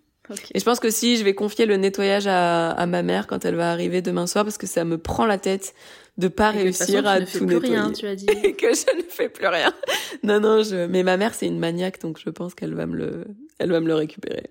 [0.55, 3.45] Et je pense que si je vais confier le nettoyage à, à ma mère quand
[3.45, 5.73] elle va arriver demain soir parce que ça me prend la tête
[6.19, 7.77] de pas réussir à tout nettoyer.
[7.77, 8.27] Rien, tu as dit.
[8.43, 9.73] Et que je ne fais plus rien.
[10.23, 12.97] Non, non, je, mais ma mère, c'est une maniaque, donc je pense qu'elle va me
[12.97, 13.25] le,
[13.59, 14.51] elle va me le récupérer.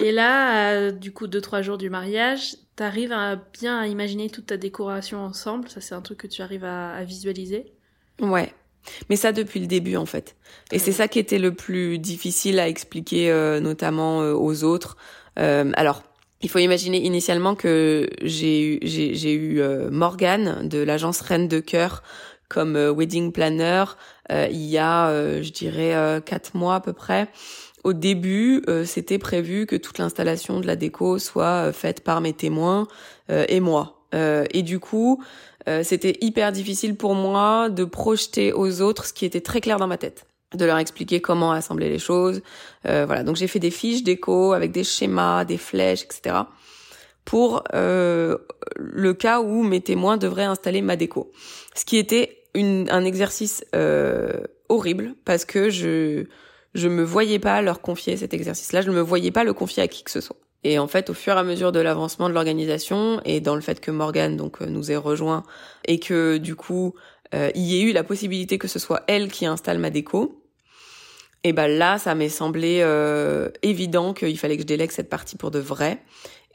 [0.00, 4.30] Et là, euh, du coup, deux, trois jours du mariage, t'arrives à bien à imaginer
[4.30, 5.68] toute ta décoration ensemble.
[5.68, 7.74] Ça, c'est un truc que tu arrives à, à visualiser?
[8.22, 8.54] Ouais.
[9.10, 10.34] Mais ça depuis le début en fait.
[10.72, 14.96] Et c'est ça qui était le plus difficile à expliquer euh, notamment euh, aux autres.
[15.38, 16.04] Euh, alors
[16.40, 21.60] il faut imaginer initialement que j'ai eu, j'ai, eu euh, Morgane de l'agence Reine de
[21.60, 22.02] Cœur
[22.48, 23.84] comme euh, wedding planner
[24.32, 25.12] euh, il y a,
[25.42, 27.28] je dirais, quatre mois à peu près.
[27.84, 32.86] Au début, c'était prévu que toute l'installation de la déco soit faite par mes témoins
[33.30, 34.04] et moi.
[34.12, 35.22] et du coup,
[35.82, 39.86] c'était hyper difficile pour moi de projeter aux autres ce qui était très clair dans
[39.86, 42.42] ma tête de leur expliquer comment assembler les choses.
[42.86, 46.36] Euh, voilà, donc j'ai fait des fiches déco avec des schémas, des flèches, etc.
[47.24, 48.36] pour euh,
[48.76, 51.30] le cas où mes témoins devraient installer ma déco.
[51.74, 56.24] Ce qui était une, un exercice euh, horrible parce que je
[56.74, 59.82] je me voyais pas leur confier cet exercice-là, je ne me voyais pas le confier
[59.82, 60.36] à qui que ce soit.
[60.62, 63.62] Et en fait, au fur et à mesure de l'avancement de l'organisation et dans le
[63.62, 65.42] fait que Morgane donc nous ait rejoint
[65.86, 66.94] et que du coup
[67.32, 70.42] il y ait eu la possibilité que ce soit elle qui installe ma déco,
[71.44, 75.36] Et ben là, ça m'est semblé euh, évident qu'il fallait que je délègue cette partie
[75.36, 76.02] pour de vrai.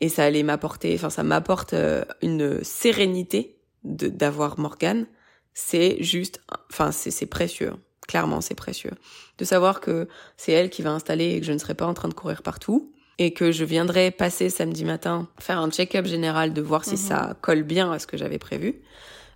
[0.02, 5.08] Et ça allait m'apporter, enfin ça m'apporte euh, une sérénité d'avoir Morgane.
[5.54, 7.72] C'est juste, enfin c'est précieux.
[8.08, 8.92] Clairement, c'est précieux.
[9.38, 11.94] De savoir que c'est elle qui va installer et que je ne serai pas en
[11.94, 16.54] train de courir partout et que je viendrai passer samedi matin faire un check-up général
[16.54, 16.98] de voir si mhm.
[16.98, 18.82] ça colle bien à ce que j'avais prévu.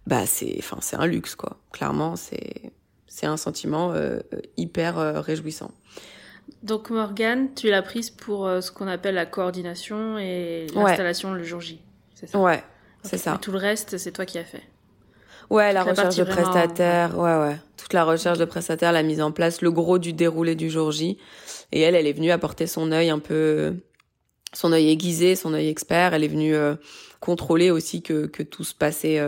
[0.07, 1.59] Bah c'est, enfin c'est un luxe quoi.
[1.71, 2.71] Clairement, c'est
[3.07, 4.19] c'est un sentiment euh,
[4.57, 5.71] hyper euh, réjouissant.
[6.63, 11.43] Donc Morgane, tu l'as prise pour euh, ce qu'on appelle la coordination et l'installation le
[11.43, 11.81] jour J.
[12.15, 12.39] C'est ça?
[12.39, 12.63] Ouais,
[13.03, 13.37] c'est ça.
[13.41, 14.63] tout le reste, c'est toi qui as fait?
[15.49, 17.57] Ouais, la recherche de prestataires, ouais, ouais.
[17.77, 20.91] Toute la recherche de prestataires, la mise en place, le gros du déroulé du jour
[20.91, 21.17] J.
[21.71, 23.75] Et elle, elle est venue apporter son œil un peu,
[24.53, 26.13] son œil aiguisé, son œil expert.
[26.13, 26.55] Elle est venue
[27.19, 29.19] contrôler aussi que, que tout se passait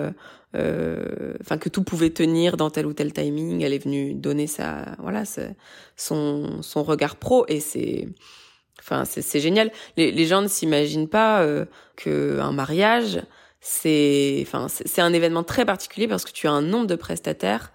[0.55, 3.61] euh, enfin que tout pouvait tenir dans tel ou tel timing.
[3.61, 5.23] Elle est venue donner sa, voilà,
[5.95, 8.07] son son regard pro et c'est,
[8.79, 9.71] enfin c'est génial.
[9.97, 13.21] Les, les gens ne s'imaginent pas euh, que un mariage
[13.61, 17.71] c'est, enfin c'est un événement très particulier parce que tu as un nombre de prestataires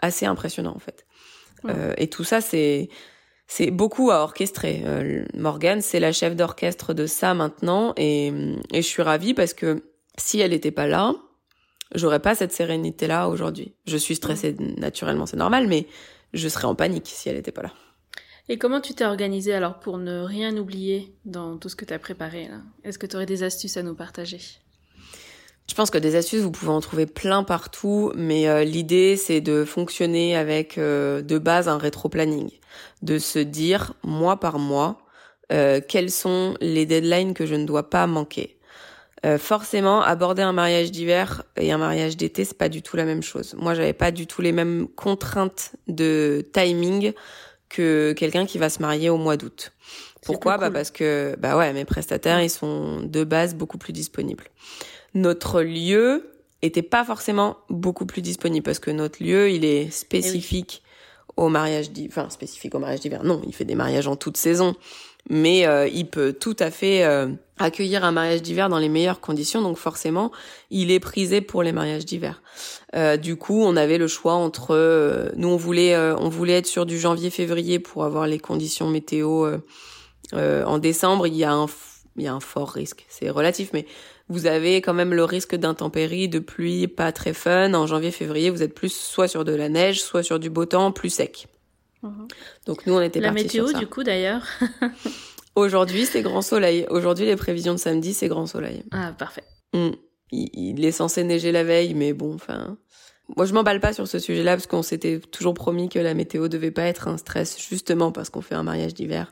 [0.00, 1.06] assez impressionnant en fait.
[1.64, 2.88] Euh, et tout ça c'est
[3.46, 4.82] c'est beaucoup à orchestrer.
[4.86, 8.28] Euh, Morgane, c'est la chef d'orchestre de ça maintenant, et,
[8.72, 9.82] et je suis ravie parce que
[10.16, 11.14] si elle n'était pas là,
[11.94, 13.74] j'aurais pas cette sérénité là aujourd'hui.
[13.86, 15.86] Je suis stressée naturellement, c'est normal, mais
[16.32, 17.72] je serais en panique si elle n'était pas là.
[18.48, 21.92] Et comment tu t'es organisée alors pour ne rien oublier dans tout ce que tu
[21.92, 22.62] as préparé là?
[22.84, 24.40] Est-ce que tu aurais des astuces à nous partager?
[25.68, 29.40] Je pense que des astuces, vous pouvez en trouver plein partout, mais euh, l'idée, c'est
[29.40, 32.50] de fonctionner avec euh, de base un rétro-planning,
[33.02, 35.02] de se dire mois par mois
[35.52, 38.58] euh, quels sont les deadlines que je ne dois pas manquer.
[39.24, 43.04] Euh, forcément, aborder un mariage d'hiver et un mariage d'été, c'est pas du tout la
[43.04, 43.54] même chose.
[43.56, 47.12] Moi, j'avais pas du tout les mêmes contraintes de timing
[47.68, 49.72] que quelqu'un qui va se marier au mois d'août.
[50.24, 50.58] Pourquoi?
[50.58, 54.44] Bah parce que bah ouais, mes prestataires, ils sont de base beaucoup plus disponibles.
[55.14, 56.30] Notre lieu
[56.62, 60.82] était pas forcément beaucoup plus disponible parce que notre lieu, il est spécifique
[61.36, 63.24] au mariage d'hiver, enfin spécifique au mariage d'hiver.
[63.24, 64.76] Non, il fait des mariages en toute saison
[65.30, 69.20] mais euh, il peut tout à fait euh, accueillir un mariage d'hiver dans les meilleures
[69.20, 70.32] conditions, donc forcément,
[70.70, 72.42] il est prisé pour les mariages d'hiver.
[72.96, 76.86] Euh, du coup, on avait le choix entre, nous on voulait, on voulait être sur
[76.86, 79.46] du janvier-février pour avoir les conditions météo
[80.32, 81.26] en décembre.
[81.26, 81.66] Il y a un,
[82.16, 83.86] il y a un fort risque, c'est relatif, mais
[84.32, 87.74] vous avez quand même le risque d'intempéries, de pluie pas très fun.
[87.74, 90.90] En janvier-février, vous êtes plus soit sur de la neige, soit sur du beau temps,
[90.90, 91.48] plus sec.
[92.02, 92.28] Mhm.
[92.66, 94.46] Donc nous, on était La météo, du coup, d'ailleurs
[95.54, 96.86] Aujourd'hui, c'est grand soleil.
[96.88, 98.84] Aujourd'hui, les prévisions de samedi, c'est grand soleil.
[98.90, 99.44] Ah, parfait.
[99.74, 99.90] Mm.
[100.30, 102.78] Il, est censé neiger la veille, mais bon, enfin...
[103.36, 106.48] Moi, je m'emballe pas sur ce sujet-là parce qu'on s'était toujours promis que la météo
[106.48, 109.30] devait pas être un stress, justement parce qu'on fait un mariage d'hiver.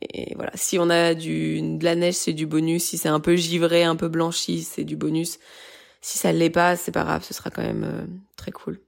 [0.00, 2.84] Et voilà, si on a du, de la neige, c'est du bonus.
[2.84, 5.38] Si c'est un peu givré, un peu blanchi, c'est du bonus.
[6.00, 8.06] Si ça l'est pas, c'est pas grave, ce sera quand même euh,
[8.36, 8.80] très cool.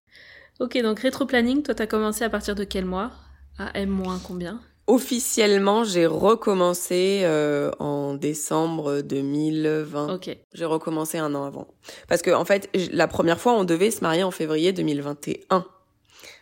[0.61, 3.11] Ok, donc rétro-planning, toi, t'as commencé à partir de quel mois?
[3.59, 4.61] À M- combien?
[4.87, 10.14] Officiellement, j'ai recommencé euh, en décembre 2020.
[10.14, 10.37] Ok.
[10.53, 11.68] J'ai recommencé un an avant.
[12.09, 15.64] Parce que, en fait, la première fois, on devait se marier en février 2021.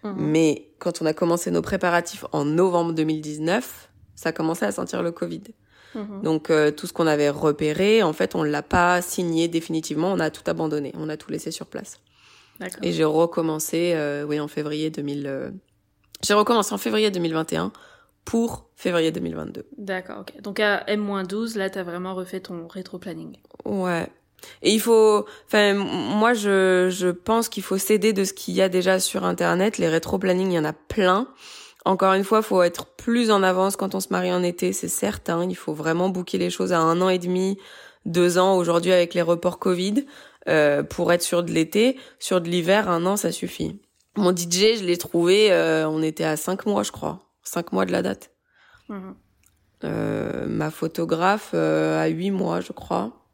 [0.05, 0.15] Mhm.
[0.17, 3.88] Mais quand on a commencé nos préparatifs en novembre 2019,
[4.19, 5.43] ça commençait à sentir le Covid.
[5.95, 6.23] Mhm.
[6.23, 10.19] Donc euh, tout ce qu'on avait repéré, en fait, on l'a pas signé définitivement, on
[10.19, 12.01] a tout abandonné, on a tout laissé sur place.
[12.83, 15.27] Et j'ai recommencé, euh, oui, en février 2000.
[15.29, 15.51] Euh,
[16.25, 17.71] j'ai recommencé en février 2021
[18.25, 19.65] pour février 2022.
[19.77, 20.43] D'accord, ok.
[20.43, 23.37] Donc à M-12, là, t'as vraiment refait ton rétro-planning.
[23.65, 24.09] Ouais.
[24.63, 28.63] Et il faut, enfin, moi, je, je pense qu'il faut s'aider de ce qu'il y
[28.63, 29.79] a déjà sur Internet.
[29.79, 31.29] Les rétro-planning, il y en a plein.
[31.89, 34.89] Encore une fois, faut être plus en avance quand on se marie en été, c'est
[34.89, 35.49] certain.
[35.49, 37.57] Il faut vraiment booker les choses à un an et demi,
[38.05, 40.05] deux ans aujourd'hui avec les reports Covid.
[40.49, 41.97] Euh, pour être sur de l'été.
[42.19, 43.81] Sur de l'hiver, un an, ça suffit.
[44.17, 47.21] Mon DJ, je l'ai trouvé, euh, on était à cinq mois, je crois.
[47.43, 48.33] Cinq mois de la date.
[48.91, 49.15] Mhm.
[49.85, 53.25] Euh, ma photographe à huit mois, je crois.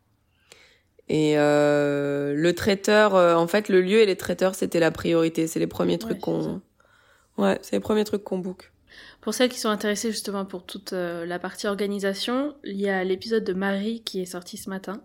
[1.08, 5.48] Et le traiteur, en fait, le lieu et les traiteurs, c'était la priorité.
[5.48, 6.60] C'est les premiers trucs qu'on...
[7.36, 8.72] Ouais, c'est les premiers trucs qu'on book.
[9.20, 13.42] Pour celles qui sont intéressées justement pour toute la partie organisation, il y a l'épisode
[13.42, 15.02] de Marie qui est sorti ce matin,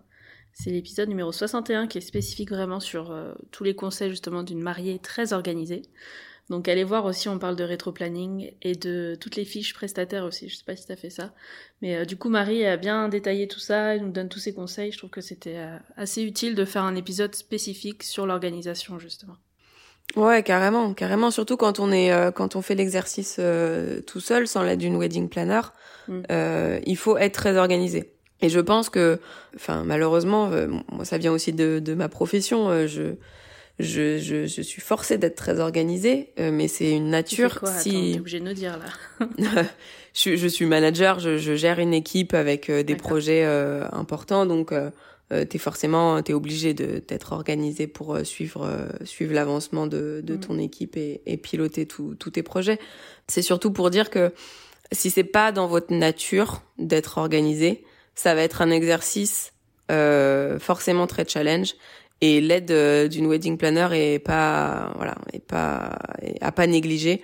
[0.52, 4.60] c'est l'épisode numéro 61 qui est spécifique vraiment sur euh, tous les conseils justement d'une
[4.60, 5.82] mariée très organisée.
[6.48, 10.48] Donc allez voir aussi, on parle de rétro-planning et de toutes les fiches prestataires aussi.
[10.48, 11.32] Je sais pas si tu as fait ça.
[11.80, 14.52] Mais euh, du coup, Marie a bien détaillé tout ça, elle nous donne tous ses
[14.52, 14.90] conseils.
[14.90, 19.36] Je trouve que c'était euh, assez utile de faire un épisode spécifique sur l'organisation justement.
[20.16, 21.30] Ouais, carrément, carrément.
[21.30, 24.96] Surtout quand on est, euh, quand on fait l'exercice euh, tout seul, sans l'aide d'une
[24.96, 25.60] wedding planner,
[26.08, 26.22] mm.
[26.30, 28.10] euh, il faut être très organisé.
[28.42, 29.20] Et je pense que,
[29.54, 30.50] enfin, malheureusement,
[30.90, 32.70] moi, ça vient aussi de, de ma profession.
[32.86, 33.16] je,
[33.78, 37.60] je, je, je suis forcée d'être très organisée, mais c'est une nature.
[37.60, 37.70] Quoi?
[37.70, 39.26] si, Attends, obligé de nous dire là.
[40.14, 43.44] je, je, suis manager, je, je, gère une équipe avec des projets
[43.92, 44.72] importants, donc
[45.32, 50.20] euh, t'es forcément t'es obligé de d'être organisé pour euh, suivre euh, suivre l'avancement de,
[50.24, 50.40] de mm.
[50.40, 52.78] ton équipe et, et piloter tous tes projets.
[53.28, 54.32] C'est surtout pour dire que
[54.92, 59.52] si c'est pas dans votre nature d'être organisé, ça va être un exercice
[59.90, 61.74] euh, forcément très challenge
[62.20, 62.72] et l'aide
[63.08, 65.98] d'une wedding planner est pas voilà est pas
[66.40, 67.22] à pas négliger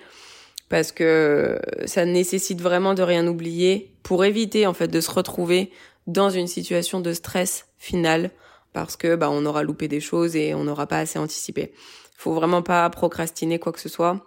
[0.69, 5.71] parce que ça nécessite vraiment de rien oublier pour éviter en fait de se retrouver
[6.07, 8.31] dans une situation de stress final
[8.73, 11.73] parce que bah on aura loupé des choses et on n'aura pas assez anticipé.
[12.15, 14.25] Faut vraiment pas procrastiner quoi que ce soit.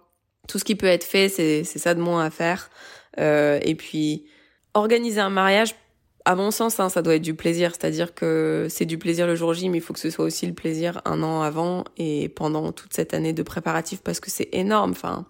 [0.49, 2.71] Tout ce qui peut être fait, c'est c'est ça de moins à faire.
[3.19, 4.25] Euh, et puis
[4.75, 5.75] organiser un mariage,
[6.25, 7.73] à mon sens, hein, ça doit être du plaisir.
[7.73, 10.47] C'est-à-dire que c'est du plaisir le jour J, mais il faut que ce soit aussi
[10.47, 14.49] le plaisir un an avant et pendant toute cette année de préparatif parce que c'est
[14.53, 14.93] énorme.
[14.93, 15.27] Enfin,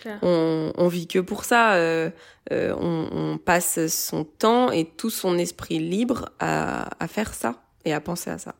[0.00, 0.18] clair.
[0.22, 1.74] On, on vit que pour ça.
[1.74, 2.10] Euh,
[2.52, 7.63] euh, on, on, passe son temps et tout son esprit libre à, à faire ça
[7.84, 8.54] et à penser à ça.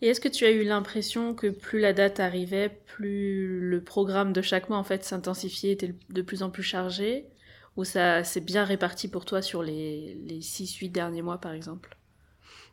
[0.00, 4.32] Et est-ce que tu as eu l'impression que plus la date arrivait, plus le programme
[4.32, 7.26] de chaque mois en fait s'intensifiait, était de plus en plus chargé?
[7.76, 11.96] Ou ça s'est bien réparti pour toi sur les, les 6-8 derniers mois, par exemple?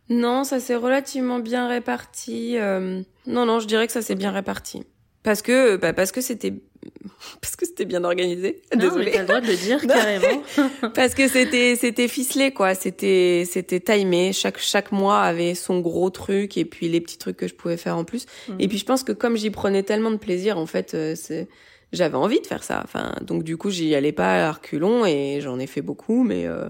[0.09, 2.57] Non, ça s'est relativement bien réparti.
[2.57, 3.01] Euh...
[3.27, 4.83] Non, non, je dirais que ça s'est bien réparti.
[5.25, 6.53] Parce que, bah, parce que c'était,
[7.41, 8.61] parce que c'était bien organisé.
[8.73, 9.05] Non, Désolée.
[9.05, 10.43] mais t'as le droit de le dire carrément.
[10.93, 12.75] parce que c'était, c'était ficelé quoi.
[12.75, 14.33] C'était, c'était timé.
[14.33, 17.75] Chaque, chaque mois avait son gros truc et puis les petits trucs que je pouvais
[17.75, 18.27] faire en plus.
[18.47, 18.55] Mm.
[18.59, 21.47] Et puis je pense que comme j'y prenais tellement de plaisir, en fait, euh, c'est,
[21.91, 22.81] j'avais envie de faire ça.
[22.83, 26.45] Enfin, donc du coup, j'y allais pas à reculons et j'en ai fait beaucoup, mais
[26.45, 26.69] euh,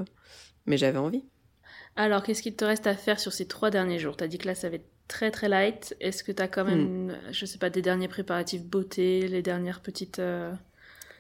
[0.66, 1.26] mais j'avais envie.
[1.98, 4.18] Alors, qu'est-ce qu'il te reste à faire sur ces trois derniers jours?
[4.18, 5.96] T'as dit que là, ça va être très très light.
[6.00, 7.18] Est-ce que t'as quand même, hmm.
[7.32, 10.52] je sais pas, des derniers préparatifs beauté, les dernières petites, euh,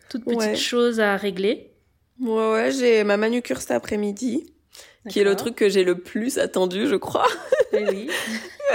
[0.10, 1.72] toutes petites choses à régler?
[2.20, 4.54] Ouais, ouais, j'ai ma manucure cet après-midi,
[5.10, 7.28] qui est le truc que j'ai le plus attendu, je crois.
[7.74, 8.10] Eh oui.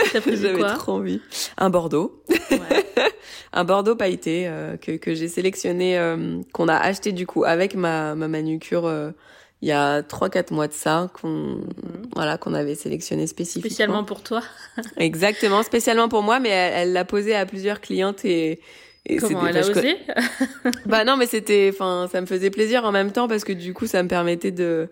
[0.13, 1.21] J'avais trop envie.
[1.57, 2.23] Un Bordeaux.
[2.29, 2.59] Ouais.
[3.53, 7.75] un Bordeaux pailleté euh, que, que j'ai sélectionné, euh, qu'on a acheté du coup avec
[7.75, 9.13] ma, ma manucure
[9.63, 11.63] il y a trois quatre mois de ça qu'on mhm.
[12.15, 13.69] voilà qu'on avait sélectionné spécifiquement.
[13.69, 14.43] Spécialement pour toi.
[14.97, 18.61] Exactement spécialement pour moi mais elle l'a posé à plusieurs clientes et,
[19.07, 19.97] et comment elle a osé
[20.87, 23.75] bah non mais c'était enfin ça me faisait plaisir en même temps parce que du
[23.75, 24.89] coup ça me permettait de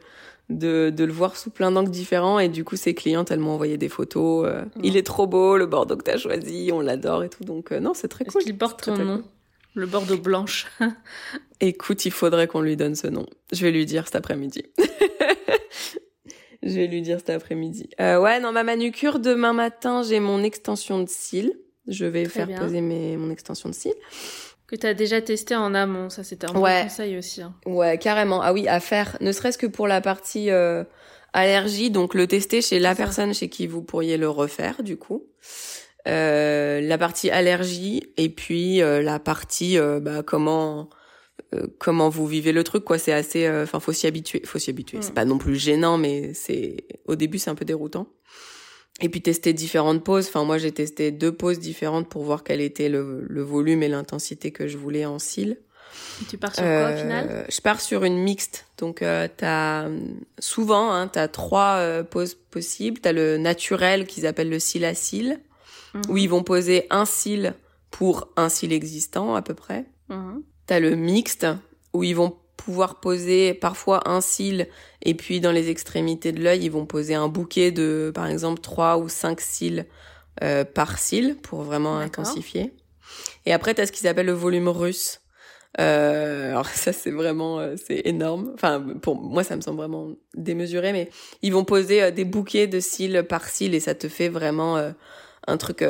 [0.51, 3.51] de, de le voir sous plein d'angles différents et du coup ses clientes elles m'ont
[3.53, 7.23] envoyé des photos euh, il est trop beau le Bordeaux que t'as choisi on l'adore
[7.23, 8.43] et tout donc euh, non c'est très cool.
[8.43, 9.23] qu'il porte ton nom
[9.79, 10.67] le Bordeaux blanche
[11.61, 14.65] écoute il faudrait qu'on lui donne ce nom je vais lui dire cet après-midi
[16.63, 20.43] je vais lui dire cet après-midi euh, ouais non ma manucure demain matin j'ai mon
[20.43, 21.53] extension de cils
[21.87, 23.95] je vais faire poser mes, mon extension de cils
[24.67, 27.41] que tu as déjà testé en amont, ça c'était un bon conseil aussi.
[27.41, 27.55] Hein.
[27.65, 28.43] Ouais, carrément.
[28.43, 30.85] Ah oui, à faire, ne serait-ce que pour la partie euh,
[31.33, 35.25] allergie, donc le tester chez la personne chez qui vous pourriez le refaire du coup.
[36.09, 40.89] Euh, la partie allergie et puis euh, la partie euh, bah, comment
[41.55, 44.71] euh, comment vous vivez le truc quoi c'est assez enfin faut s'y habituer faut s'y
[44.71, 45.15] habituer c'est mm.
[45.15, 48.07] pas non plus gênant mais c'est au début c'est un peu déroutant
[49.01, 50.27] et puis tester différentes poses.
[50.29, 53.89] Enfin, moi, j'ai testé deux poses différentes pour voir quel était le, le volume et
[53.89, 55.59] l'intensité que je voulais en cils.
[56.29, 58.67] tu pars sur quoi au final Je pars sur une mixte.
[58.77, 59.89] Donc, euh, t'as
[60.41, 63.01] souvent, hein, t'as trois euh, poses possibles.
[63.01, 65.41] T'as le naturel qu'ils appellent le cil à cil,
[66.09, 67.55] où ils vont poser un cil
[67.91, 69.87] pour un cil existant à peu près.
[70.09, 70.43] Mhm.
[70.67, 71.47] T'as le mixte,
[71.93, 74.69] où ils vont pouvoir poser parfois un cil
[75.03, 78.61] et puis dans les extrémités de l'œil, ils vont poser un bouquet de par exemple
[78.61, 79.87] trois ou cinq cils
[80.43, 82.75] euh, par cil pour vraiment intensifier.
[83.47, 85.21] Et après, tu as ce qu'ils appellent le volume russe.
[85.81, 88.51] Euh, alors ça c'est vraiment euh, c'est énorme.
[88.55, 91.11] Enfin pour moi ça me semble vraiment démesuré, mais
[91.43, 94.77] ils vont poser euh, des bouquets de cils par cil et ça te fait vraiment
[94.77, 94.91] euh,
[95.49, 95.85] un truc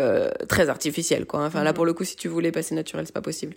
[0.48, 1.44] très artificiel quoi.
[1.44, 1.76] Enfin là mhm.
[1.76, 3.54] pour le coup si tu voulais passer naturel c'est pas possible.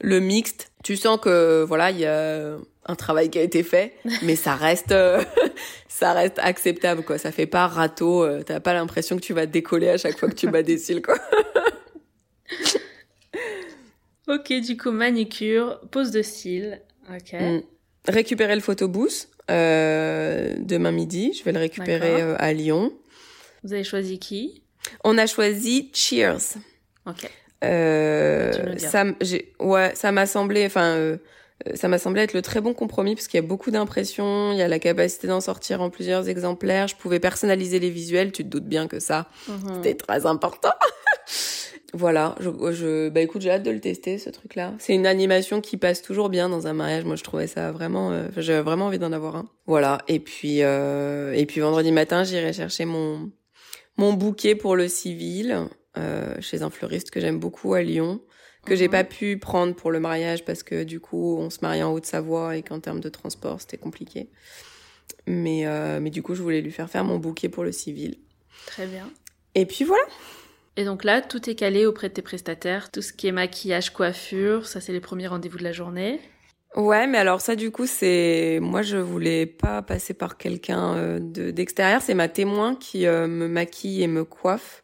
[0.00, 3.94] Le mixte, tu sens que voilà, il y a un travail qui a été fait,
[4.22, 5.22] mais ça reste euh,
[5.88, 7.18] ça reste acceptable quoi.
[7.18, 10.28] Ça fait pas râteau, euh, t'as pas l'impression que tu vas décoller à chaque fois
[10.28, 11.18] que tu bats des cils quoi.
[14.28, 17.40] ok, du coup manicure, pose de cils, ok.
[17.40, 17.60] Mm.
[18.08, 22.92] Récupérer le photobooth euh, demain midi, je vais le récupérer à Lyon.
[23.62, 24.62] Vous avez choisi qui?
[25.04, 26.56] On a choisi Cheers.
[27.06, 27.28] Ok.
[27.64, 31.16] Euh, ça, j'ai, ouais, ça m'a semblé, enfin, euh,
[31.74, 34.58] ça m'a semblé être le très bon compromis parce qu'il y a beaucoup d'impressions, il
[34.58, 36.88] y a la capacité d'en sortir en plusieurs exemplaires.
[36.88, 39.74] Je pouvais personnaliser les visuels, tu te doutes bien que ça, mhm.
[39.76, 40.72] c'était très important.
[41.94, 44.72] voilà, je, je, bah écoute, j'ai hâte de le tester ce truc-là.
[44.78, 47.04] C'est une animation qui passe toujours bien dans un mariage.
[47.04, 49.48] Moi, je trouvais ça vraiment, euh, j'avais vraiment envie d'en avoir un.
[49.66, 49.98] Voilà.
[50.08, 53.30] Et puis, euh, et puis vendredi matin, j'irai chercher mon
[53.96, 58.20] mon bouquet pour le civil euh, chez un fleuriste que j'aime beaucoup à Lyon
[58.64, 58.92] que j'ai mhm.
[58.92, 62.56] pas pu prendre pour le mariage parce que du coup on se marie en Haute-Savoie
[62.56, 64.28] et qu'en termes de transport c'était compliqué.
[65.26, 68.18] Mais euh, mais du coup je voulais lui faire faire mon bouquet pour le civil.
[68.66, 69.10] Très bien.
[69.54, 70.04] Et puis voilà.
[70.76, 73.90] Et donc là tout est calé auprès de tes prestataires, tout ce qui est maquillage,
[73.90, 76.20] coiffure, ça c'est les premiers rendez-vous de la journée.
[76.74, 81.18] Ouais, mais alors ça du coup c'est moi je voulais pas passer par quelqu'un euh,
[81.20, 84.82] de d'extérieur, c'est ma témoin qui euh, me maquille et me coiffe.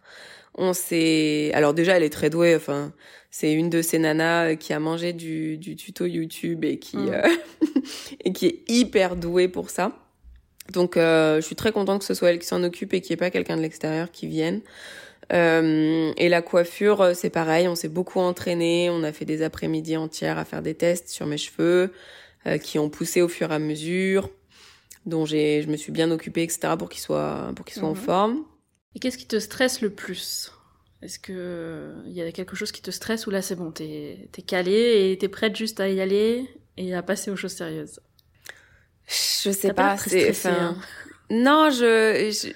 [0.54, 2.92] On s'est alors déjà elle est très douée, enfin
[3.30, 6.98] c'est une de ces nanas euh, qui a mangé du, du tuto YouTube et qui
[6.98, 7.22] mm.
[8.24, 9.92] et qui est hyper douée pour ça.
[10.74, 13.14] Donc je suis très contente que ce soit elle qui s'en occupe et qu'il n'y
[13.14, 14.60] ait pas quelqu'un de l'extérieur qui vienne.
[15.32, 19.42] Euh, et la coiffure, euh, c'est pareil, on s'est beaucoup entraîné, on a fait des
[19.42, 21.92] après-midi entières à faire des tests sur mes cheveux,
[22.46, 24.30] euh, qui ont poussé au fur et à mesure,
[25.04, 27.94] dont j'ai, je me suis bien occupée, etc., pour qu'ils soient, pour qu'ils soient en
[27.94, 28.00] mhm.
[28.00, 28.44] forme.
[28.94, 30.52] Et qu'est-ce qui te stresse le plus?
[31.02, 34.28] Est-ce que il y a quelque chose qui te stresse ou là c'est bon, t'es,
[34.32, 36.44] t'es calée et t'es prête juste à y aller
[36.76, 38.00] et à passer aux choses sérieuses?
[39.06, 40.76] Je sais pas, c'est, enfin, hein.
[41.30, 42.52] non, je, je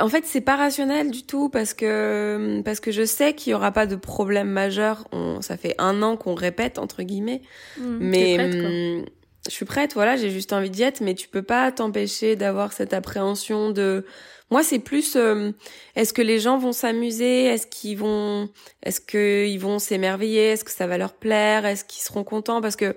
[0.00, 3.54] en fait, c'est pas rationnel du tout parce que parce que je sais qu'il y
[3.54, 5.06] aura pas de problème majeur.
[5.12, 7.42] On, ça fait un an qu'on répète entre guillemets,
[7.78, 9.04] mmh, mais hum,
[9.46, 9.94] je suis prête.
[9.94, 14.04] Voilà, j'ai juste envie d'y être, mais tu peux pas t'empêcher d'avoir cette appréhension de.
[14.50, 15.52] Moi, c'est plus hum,
[15.96, 18.50] est-ce que les gens vont s'amuser, est-ce qu'ils vont,
[18.82, 22.60] est-ce qu'ils vont s'émerveiller, est-ce que ça va leur plaire, est-ce qu'ils seront contents?
[22.60, 22.94] Parce que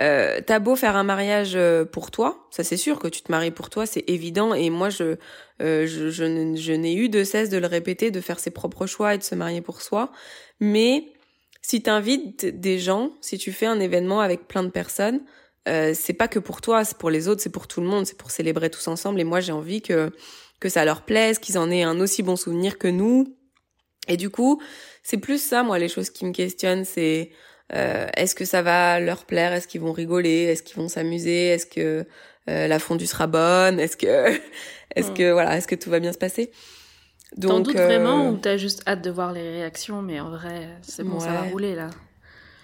[0.00, 3.30] euh, t'as beau faire un mariage euh, pour toi, ça c'est sûr que tu te
[3.30, 4.52] maries pour toi, c'est évident.
[4.54, 5.16] Et moi, je,
[5.62, 9.14] euh, je, je, n'ai eu de cesse de le répéter, de faire ses propres choix
[9.14, 10.12] et de se marier pour soi.
[10.60, 11.06] Mais
[11.62, 15.20] si t'invites des gens, si tu fais un événement avec plein de personnes,
[15.66, 18.06] euh, c'est pas que pour toi, c'est pour les autres, c'est pour tout le monde,
[18.06, 19.20] c'est pour célébrer tous ensemble.
[19.20, 20.12] Et moi, j'ai envie que
[20.58, 23.36] que ça leur plaise, qu'ils en aient un aussi bon souvenir que nous.
[24.08, 24.60] Et du coup,
[25.02, 27.30] c'est plus ça, moi, les choses qui me questionnent, c'est
[27.74, 29.52] euh, est-ce que ça va leur plaire?
[29.52, 30.44] Est-ce qu'ils vont rigoler?
[30.44, 31.48] Est-ce qu'ils vont s'amuser?
[31.48, 32.06] Est-ce que
[32.48, 33.80] euh, la fondue sera bonne?
[33.80, 34.40] Est-ce que,
[34.96, 36.52] est-ce que voilà, est-ce que tout va bien se passer?
[37.36, 40.30] Donc, T'en doutes vraiment euh, ou t'as juste hâte de voir les réactions Mais en
[40.30, 41.90] vrai, c'est bon, ça va rouler là.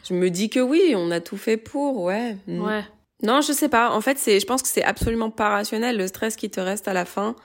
[0.09, 2.37] Je me dis que oui, on a tout fait pour, ouais.
[2.47, 2.65] Mm.
[2.65, 2.85] Ouais.
[3.23, 3.91] Non, je sais pas.
[3.91, 5.97] En fait, c'est, je pense que c'est absolument pas rationnel.
[5.97, 7.37] Le stress qui te reste à la fin,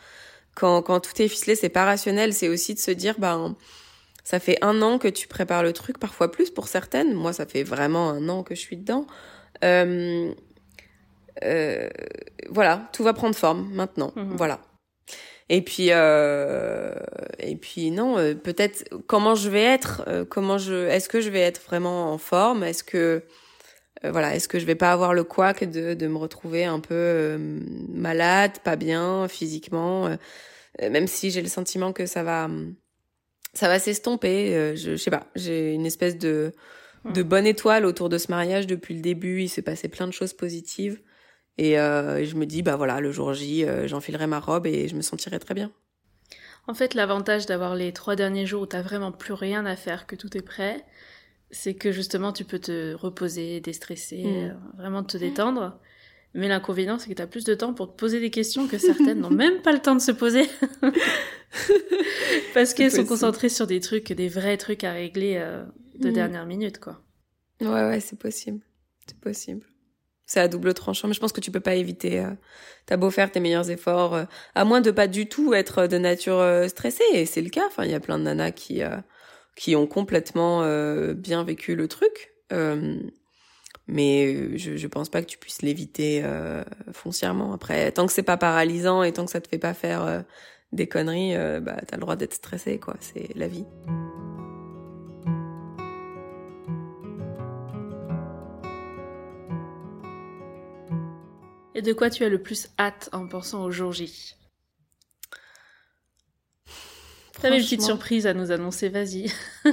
[0.56, 2.34] quand, quand tout est ficelé, c'est pas rationnel.
[2.34, 3.56] C'est aussi de se dire, ben,
[4.28, 7.14] ça fait un an que tu prépares le truc, parfois plus pour certaines.
[7.14, 9.08] Moi, ça fait vraiment un an que je suis dedans.
[9.64, 10.34] Euh,
[11.46, 11.88] euh,
[12.50, 14.12] voilà, tout va prendre forme maintenant.
[14.18, 14.36] Mhm.
[14.36, 14.60] Voilà.
[15.48, 16.94] Et puis, euh,
[17.40, 21.30] et puis non, euh, peut-être comment je vais être, euh, comment je, est-ce que je
[21.30, 23.24] vais être vraiment en forme, est-ce que,
[24.04, 26.82] euh, voilà, est-ce que je vais pas avoir le couac de, de me retrouver un
[26.82, 27.38] peu
[27.94, 30.10] malade, pas bien physiquement,
[30.82, 32.50] même si j'ai le sentiment que ça va,
[33.58, 34.56] ça va s'estomper.
[34.56, 36.54] Euh, je, je, sais pas, j'ai une espèce de,
[37.06, 39.42] de bonne étoile autour de ce mariage depuis le début.
[39.42, 41.00] Il s'est passé plein de choses positives.
[41.58, 44.88] Et euh, je me dis, bah voilà, le jour J, euh, j'enfilerai ma robe et
[44.88, 45.72] je me sentirai très bien.
[46.68, 50.06] En fait, l'avantage d'avoir les trois derniers jours où t'as vraiment plus rien à faire,
[50.06, 50.86] que tout est prêt,
[51.50, 54.36] c'est que justement tu peux te reposer, déstresser, mm.
[54.36, 55.80] euh, vraiment te détendre.
[56.38, 58.78] Mais l'inconvénient, c'est que tu as plus de temps pour te poser des questions que
[58.78, 60.48] certaines n'ont même pas le temps de se poser.
[62.54, 65.64] Parce qu'elles sont concentrées sur des trucs, des vrais trucs à régler euh,
[65.96, 66.14] de mm.
[66.14, 67.02] dernière minute, quoi.
[67.60, 68.62] Ouais, ouais, c'est possible.
[69.08, 69.66] C'est possible.
[70.28, 72.20] C'est à double tranchant, mais je pense que tu peux pas éviter.
[72.20, 72.32] Euh,
[72.86, 74.26] T'as beau faire tes meilleurs efforts, euh,
[74.56, 77.66] à moins de pas du tout être de nature euh, stressée, et c'est le cas.
[77.66, 78.82] Enfin, il y a plein de nanas qui
[79.56, 80.62] qui ont complètement
[81.16, 82.34] bien vécu le truc.
[83.88, 87.54] Mais euh, je, je pense pas que tu puisses l'éviter euh, foncièrement.
[87.54, 90.22] Après, tant que c'est pas paralysant et tant que ça te fait pas faire euh,
[90.74, 92.96] des conneries, euh, bah t'as le droit d'être stressé, quoi.
[93.00, 93.66] C'est la vie.
[101.76, 104.36] Et de quoi tu as le plus hâte en pensant au jour J?
[107.40, 109.32] T'avais une petite surprise à nous annoncer, vas-y.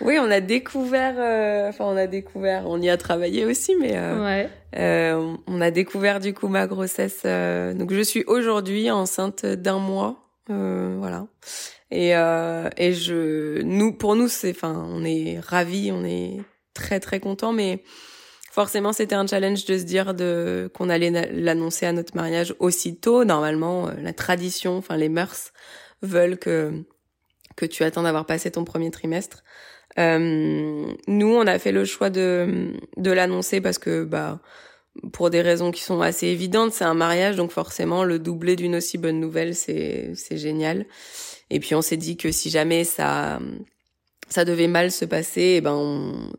[0.00, 3.92] Oui, on a découvert, euh, enfin on a découvert, on y a travaillé aussi, mais
[3.96, 4.46] euh,
[4.76, 7.22] euh, on a découvert du coup ma grossesse.
[7.24, 10.16] donc je suis aujourd'hui enceinte d'un mois,
[10.48, 11.26] voilà.
[11.90, 16.40] Et et je nous pour nous c'est enfin on est ravis, on est
[16.74, 17.82] très très contents mais
[18.50, 23.24] forcément c'était un challenge de se dire de qu'on allait l'annoncer à notre mariage aussitôt
[23.24, 25.52] normalement la tradition enfin les mœurs
[26.02, 26.84] veulent que
[27.56, 29.42] que tu attends d'avoir passé ton premier trimestre
[29.98, 34.40] euh, nous, on a fait le choix de, de l'annoncer parce que, bah,
[35.12, 38.76] pour des raisons qui sont assez évidentes, c'est un mariage, donc forcément, le doubler d'une
[38.76, 40.86] aussi bonne nouvelle, c'est, c'est génial.
[41.50, 43.40] Et puis, on s'est dit que si jamais ça,
[44.28, 46.32] ça devait mal se passer, et eh ben, on,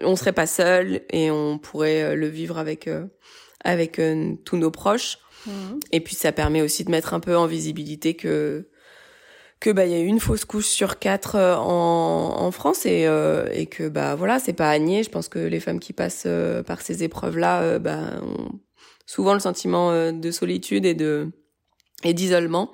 [0.00, 3.06] on serait pas seul et on pourrait euh, le vivre avec, euh,
[3.64, 4.00] avec
[4.44, 5.18] tous nos proches.
[5.46, 5.50] Mmh.
[5.92, 8.68] Et puis, ça permet aussi de mettre un peu en visibilité que,
[9.64, 13.06] que bah il y a une fausse couche sur quatre euh, en, en France et
[13.06, 15.02] euh, et que bah voilà c'est pas à nier.
[15.02, 18.60] Je pense que les femmes qui passent euh, par ces épreuves là bah ont
[19.06, 21.30] souvent le sentiment de solitude et de
[22.02, 22.72] et d'isolement.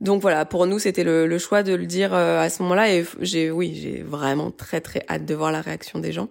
[0.00, 3.06] Donc voilà pour nous c'était le, le, choix de le dire à ce moment-là et
[3.20, 6.30] j'ai oui j'ai vraiment très très hâte de voir la réaction des gens.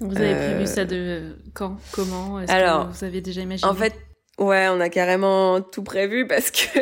[0.00, 2.38] Vous avez prévu ça de quand comment?
[2.38, 3.70] Est-ce alors que vous avez déjà imaginé?
[3.70, 3.94] en fait
[4.38, 6.78] ouais on a carrément tout prévu parce que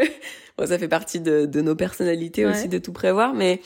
[0.67, 3.61] ça fait partie de, de nos personnalités aussi de tout prévoir, mais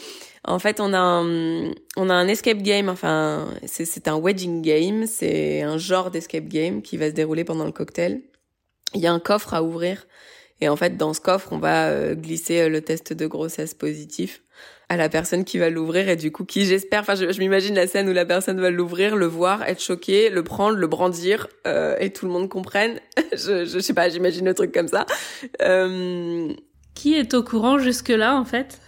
[0.47, 2.89] en fait, on a un, on a un escape game.
[2.89, 5.07] Enfin, c'est un wedding game.
[5.07, 8.21] C'est un genre d'escape game qui va se dérouler pendant le cocktail.
[8.95, 10.07] Il y a un coffre à ouvrir.
[10.61, 13.75] Et en fait, dans ce coffre, on va euh, glisser euh, le test de grossesse
[13.75, 14.43] positif
[14.89, 17.87] à la personne qui va l'ouvrir et du coup qui j'espère enfin je, m'imagine la
[17.87, 21.97] scène où la personne va l'ouvrir le voir être choquée le prendre le brandir euh,
[22.01, 23.01] et tout le monde comprenne
[23.33, 25.07] je, je sais pas j'imagine le truc comme ça
[25.63, 26.53] euh,
[26.95, 28.81] qui est au courant jusque-là, en fait?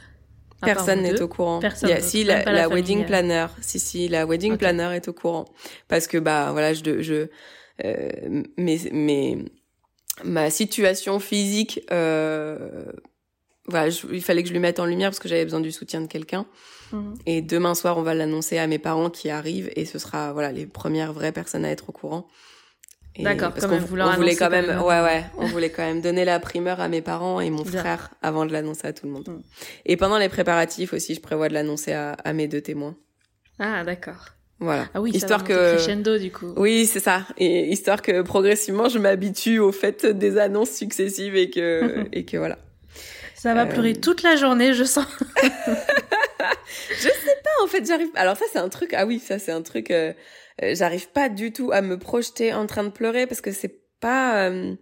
[0.62, 1.60] Personne n'est au courant.
[1.60, 1.90] Personne.
[1.90, 5.44] Il si la, la, wedding planner, si si, la wedding planner est au courant
[5.88, 7.28] parce que bah voilà, je je
[7.84, 9.36] euh, mais mais
[10.24, 12.86] ma situation physique euh,
[13.68, 16.00] voilà, il fallait que je lui mette en lumière parce que j'avais besoin du soutien
[16.00, 16.46] de quelqu'un.
[16.92, 17.14] Mhm.
[17.26, 20.52] Et demain soir, on va l'annoncer à mes parents qui arrivent et ce sera voilà
[20.52, 22.28] les premières vraies personnes à être au courant.
[23.18, 26.80] D'accord, parce qu'on voulait quand même, ouais, ouais, on voulait quand même donner la primeur
[26.80, 29.28] à mes parents et mon frère avant de l'annoncer à tout le monde.
[29.28, 29.42] Mm.
[29.86, 32.96] Et pendant les préparatifs aussi, je prévois de l'annoncer à, à, mes deux témoins.
[33.58, 34.36] Ah, d'accord.
[34.58, 34.88] Voilà.
[34.94, 36.52] Ah oui, histoire ça que crescendo du coup.
[36.56, 37.26] Oui, c'est ça.
[37.36, 42.38] Et histoire que progressivement, je m'habitue au fait des annonces successives et que et que
[42.38, 42.58] voilà.
[43.34, 44.00] Ça va pleurer euh.
[44.00, 45.06] toute la journée, je sens.
[45.42, 45.48] je
[46.98, 48.08] sais pas, en fait, j'arrive.
[48.14, 48.94] Alors ça, c'est un truc.
[48.94, 49.90] Ah oui, ça, c'est un truc.
[49.90, 50.14] Euh,
[50.62, 53.80] euh, j'arrive pas du tout à me projeter en train de pleurer parce que c'est
[54.00, 54.74] pas euh,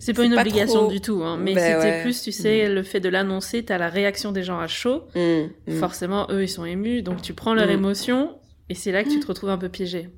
[0.00, 2.72] c'est pas une obligation du tout, hein, mais ben c'était plus, tu sais, mm.
[2.72, 5.04] le fait de l'annoncer, t'as la réaction des gens à chaud.
[5.14, 5.78] Mm, mm.
[5.78, 8.38] Forcément, eux, ils sont émus, donc tu prends leur émotion,
[8.68, 10.08] et c'est là que tu te retrouves un peu piégé.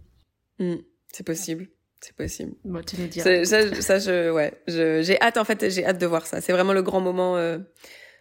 [1.12, 1.68] C'est possible,
[2.00, 2.52] c'est possible.
[2.64, 3.44] Bon, tu nous diras.
[3.44, 6.40] Ça, ça, je, ouais, j'ai hâte en fait, j'ai hâte de voir ça.
[6.40, 7.36] C'est vraiment le grand moment.
[7.36, 7.58] Euh,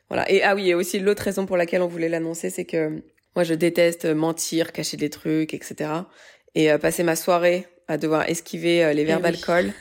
[0.09, 0.29] voilà.
[0.29, 3.01] Et ah oui, et aussi l'autre raison pour laquelle on voulait l'annoncer, c'est que
[3.35, 6.03] moi, je déteste mentir, cacher des trucs, etc
[6.55, 9.73] et euh, passer ma soirée à devoir esquiver euh, les verres eh d'alcool,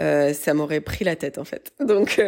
[0.00, 1.72] euh, ça m'aurait pris la tête en fait.
[1.80, 2.20] Donc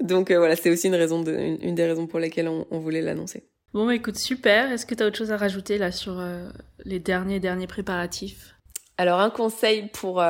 [0.00, 3.00] donc voilà, c'est aussi une raison de, une, des raisons pour lesquelles on, on voulait
[3.00, 3.44] l'annoncer.
[3.74, 4.72] Bon, bah, écoute, super.
[4.72, 6.20] Est-ce que tu as autre chose à rajouter là sur
[6.84, 8.54] les derniers derniers préparatifs?
[8.98, 10.22] Alors un conseil pour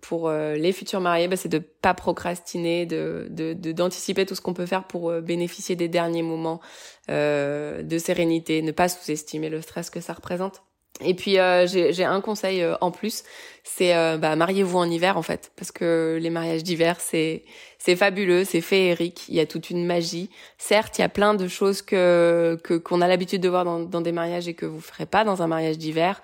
[0.00, 3.28] pour les futurs mariés, bah, c'est de pas procrastiner, de
[3.72, 6.60] d'anticiper de, tout ce qu'on peut faire pour bénéficier des derniers moments
[7.08, 10.64] de sérénité, ne pas sous-estimer le stress que ça représente.
[11.00, 13.24] Et puis euh, j'ai un conseil euh, en plus,
[13.64, 17.42] c'est euh, bah, mariez-vous en hiver en fait, parce que les mariages d'hiver c'est
[17.78, 20.30] c'est fabuleux, c'est féerique, il y a toute une magie.
[20.56, 24.00] Certes, il y a plein de choses que qu'on a l'habitude de voir dans, dans
[24.00, 26.22] des mariages et que vous ferez pas dans un mariage d'hiver,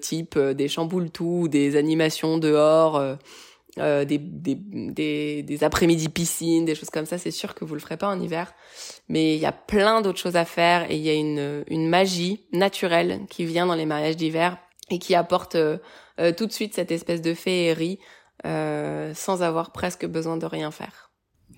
[0.00, 3.02] type des chamboules tout, des animations dehors.
[3.78, 7.74] Euh, des, des, des, des après-midi piscine, des choses comme ça, c'est sûr que vous
[7.74, 8.52] le ferez pas en hiver.
[9.08, 11.88] Mais il y a plein d'autres choses à faire et il y a une, une
[11.88, 14.56] magie naturelle qui vient dans les mariages d'hiver
[14.90, 15.78] et qui apporte euh,
[16.18, 17.98] euh, tout de suite cette espèce de féerie
[18.42, 21.10] sans avoir presque besoin de rien faire.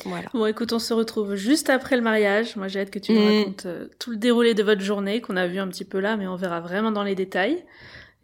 [0.05, 0.29] Voilà.
[0.35, 2.57] Bon, écoute, on se retrouve juste après le mariage.
[2.57, 3.39] Moi, j'ai hâte que tu nous mm.
[3.39, 3.67] racontes
[4.01, 6.35] tout le déroulé de votre journée qu'on a vu un petit peu là, mais on
[6.35, 7.65] verra vraiment dans les détails.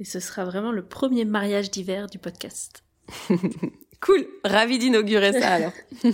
[0.00, 2.82] Et ce sera vraiment le premier mariage d'hiver du podcast.
[4.00, 5.72] cool, ravi d'inaugurer ça alors.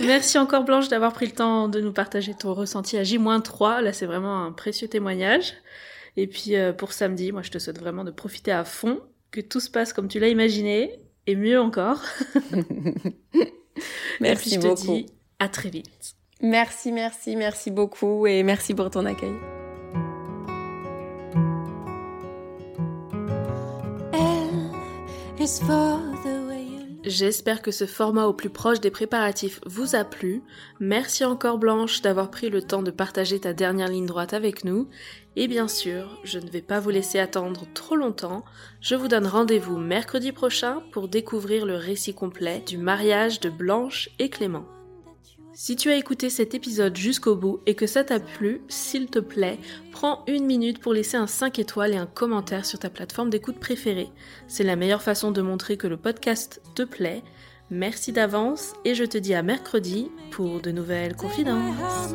[0.00, 3.80] Merci encore Blanche d'avoir pris le temps de nous partager ton ressenti à J-3.
[3.80, 5.54] Là, c'est vraiment un précieux témoignage.
[6.16, 9.00] Et puis euh, pour samedi, moi je te souhaite vraiment de profiter à fond,
[9.30, 12.02] que tout se passe comme tu l'as imaginé, et mieux encore.
[14.20, 15.06] merci et puis, je te dis
[15.38, 16.16] à très vite.
[16.40, 19.34] Merci, merci, merci beaucoup et merci pour ton accueil.
[27.04, 30.42] J'espère que ce format au plus proche des préparatifs vous a plu.
[30.78, 34.88] Merci encore Blanche d'avoir pris le temps de partager ta dernière ligne droite avec nous.
[35.36, 38.44] Et bien sûr, je ne vais pas vous laisser attendre trop longtemps.
[38.82, 44.10] Je vous donne rendez-vous mercredi prochain pour découvrir le récit complet du mariage de Blanche
[44.18, 44.66] et Clément.
[45.60, 49.18] Si tu as écouté cet épisode jusqu'au bout et que ça t'a plu, s'il te
[49.18, 49.58] plaît,
[49.90, 53.58] prends une minute pour laisser un 5 étoiles et un commentaire sur ta plateforme d'écoute
[53.58, 54.12] préférée.
[54.46, 57.24] C'est la meilleure façon de montrer que le podcast te plaît.
[57.70, 62.14] Merci d'avance et je te dis à mercredi pour de nouvelles confidences.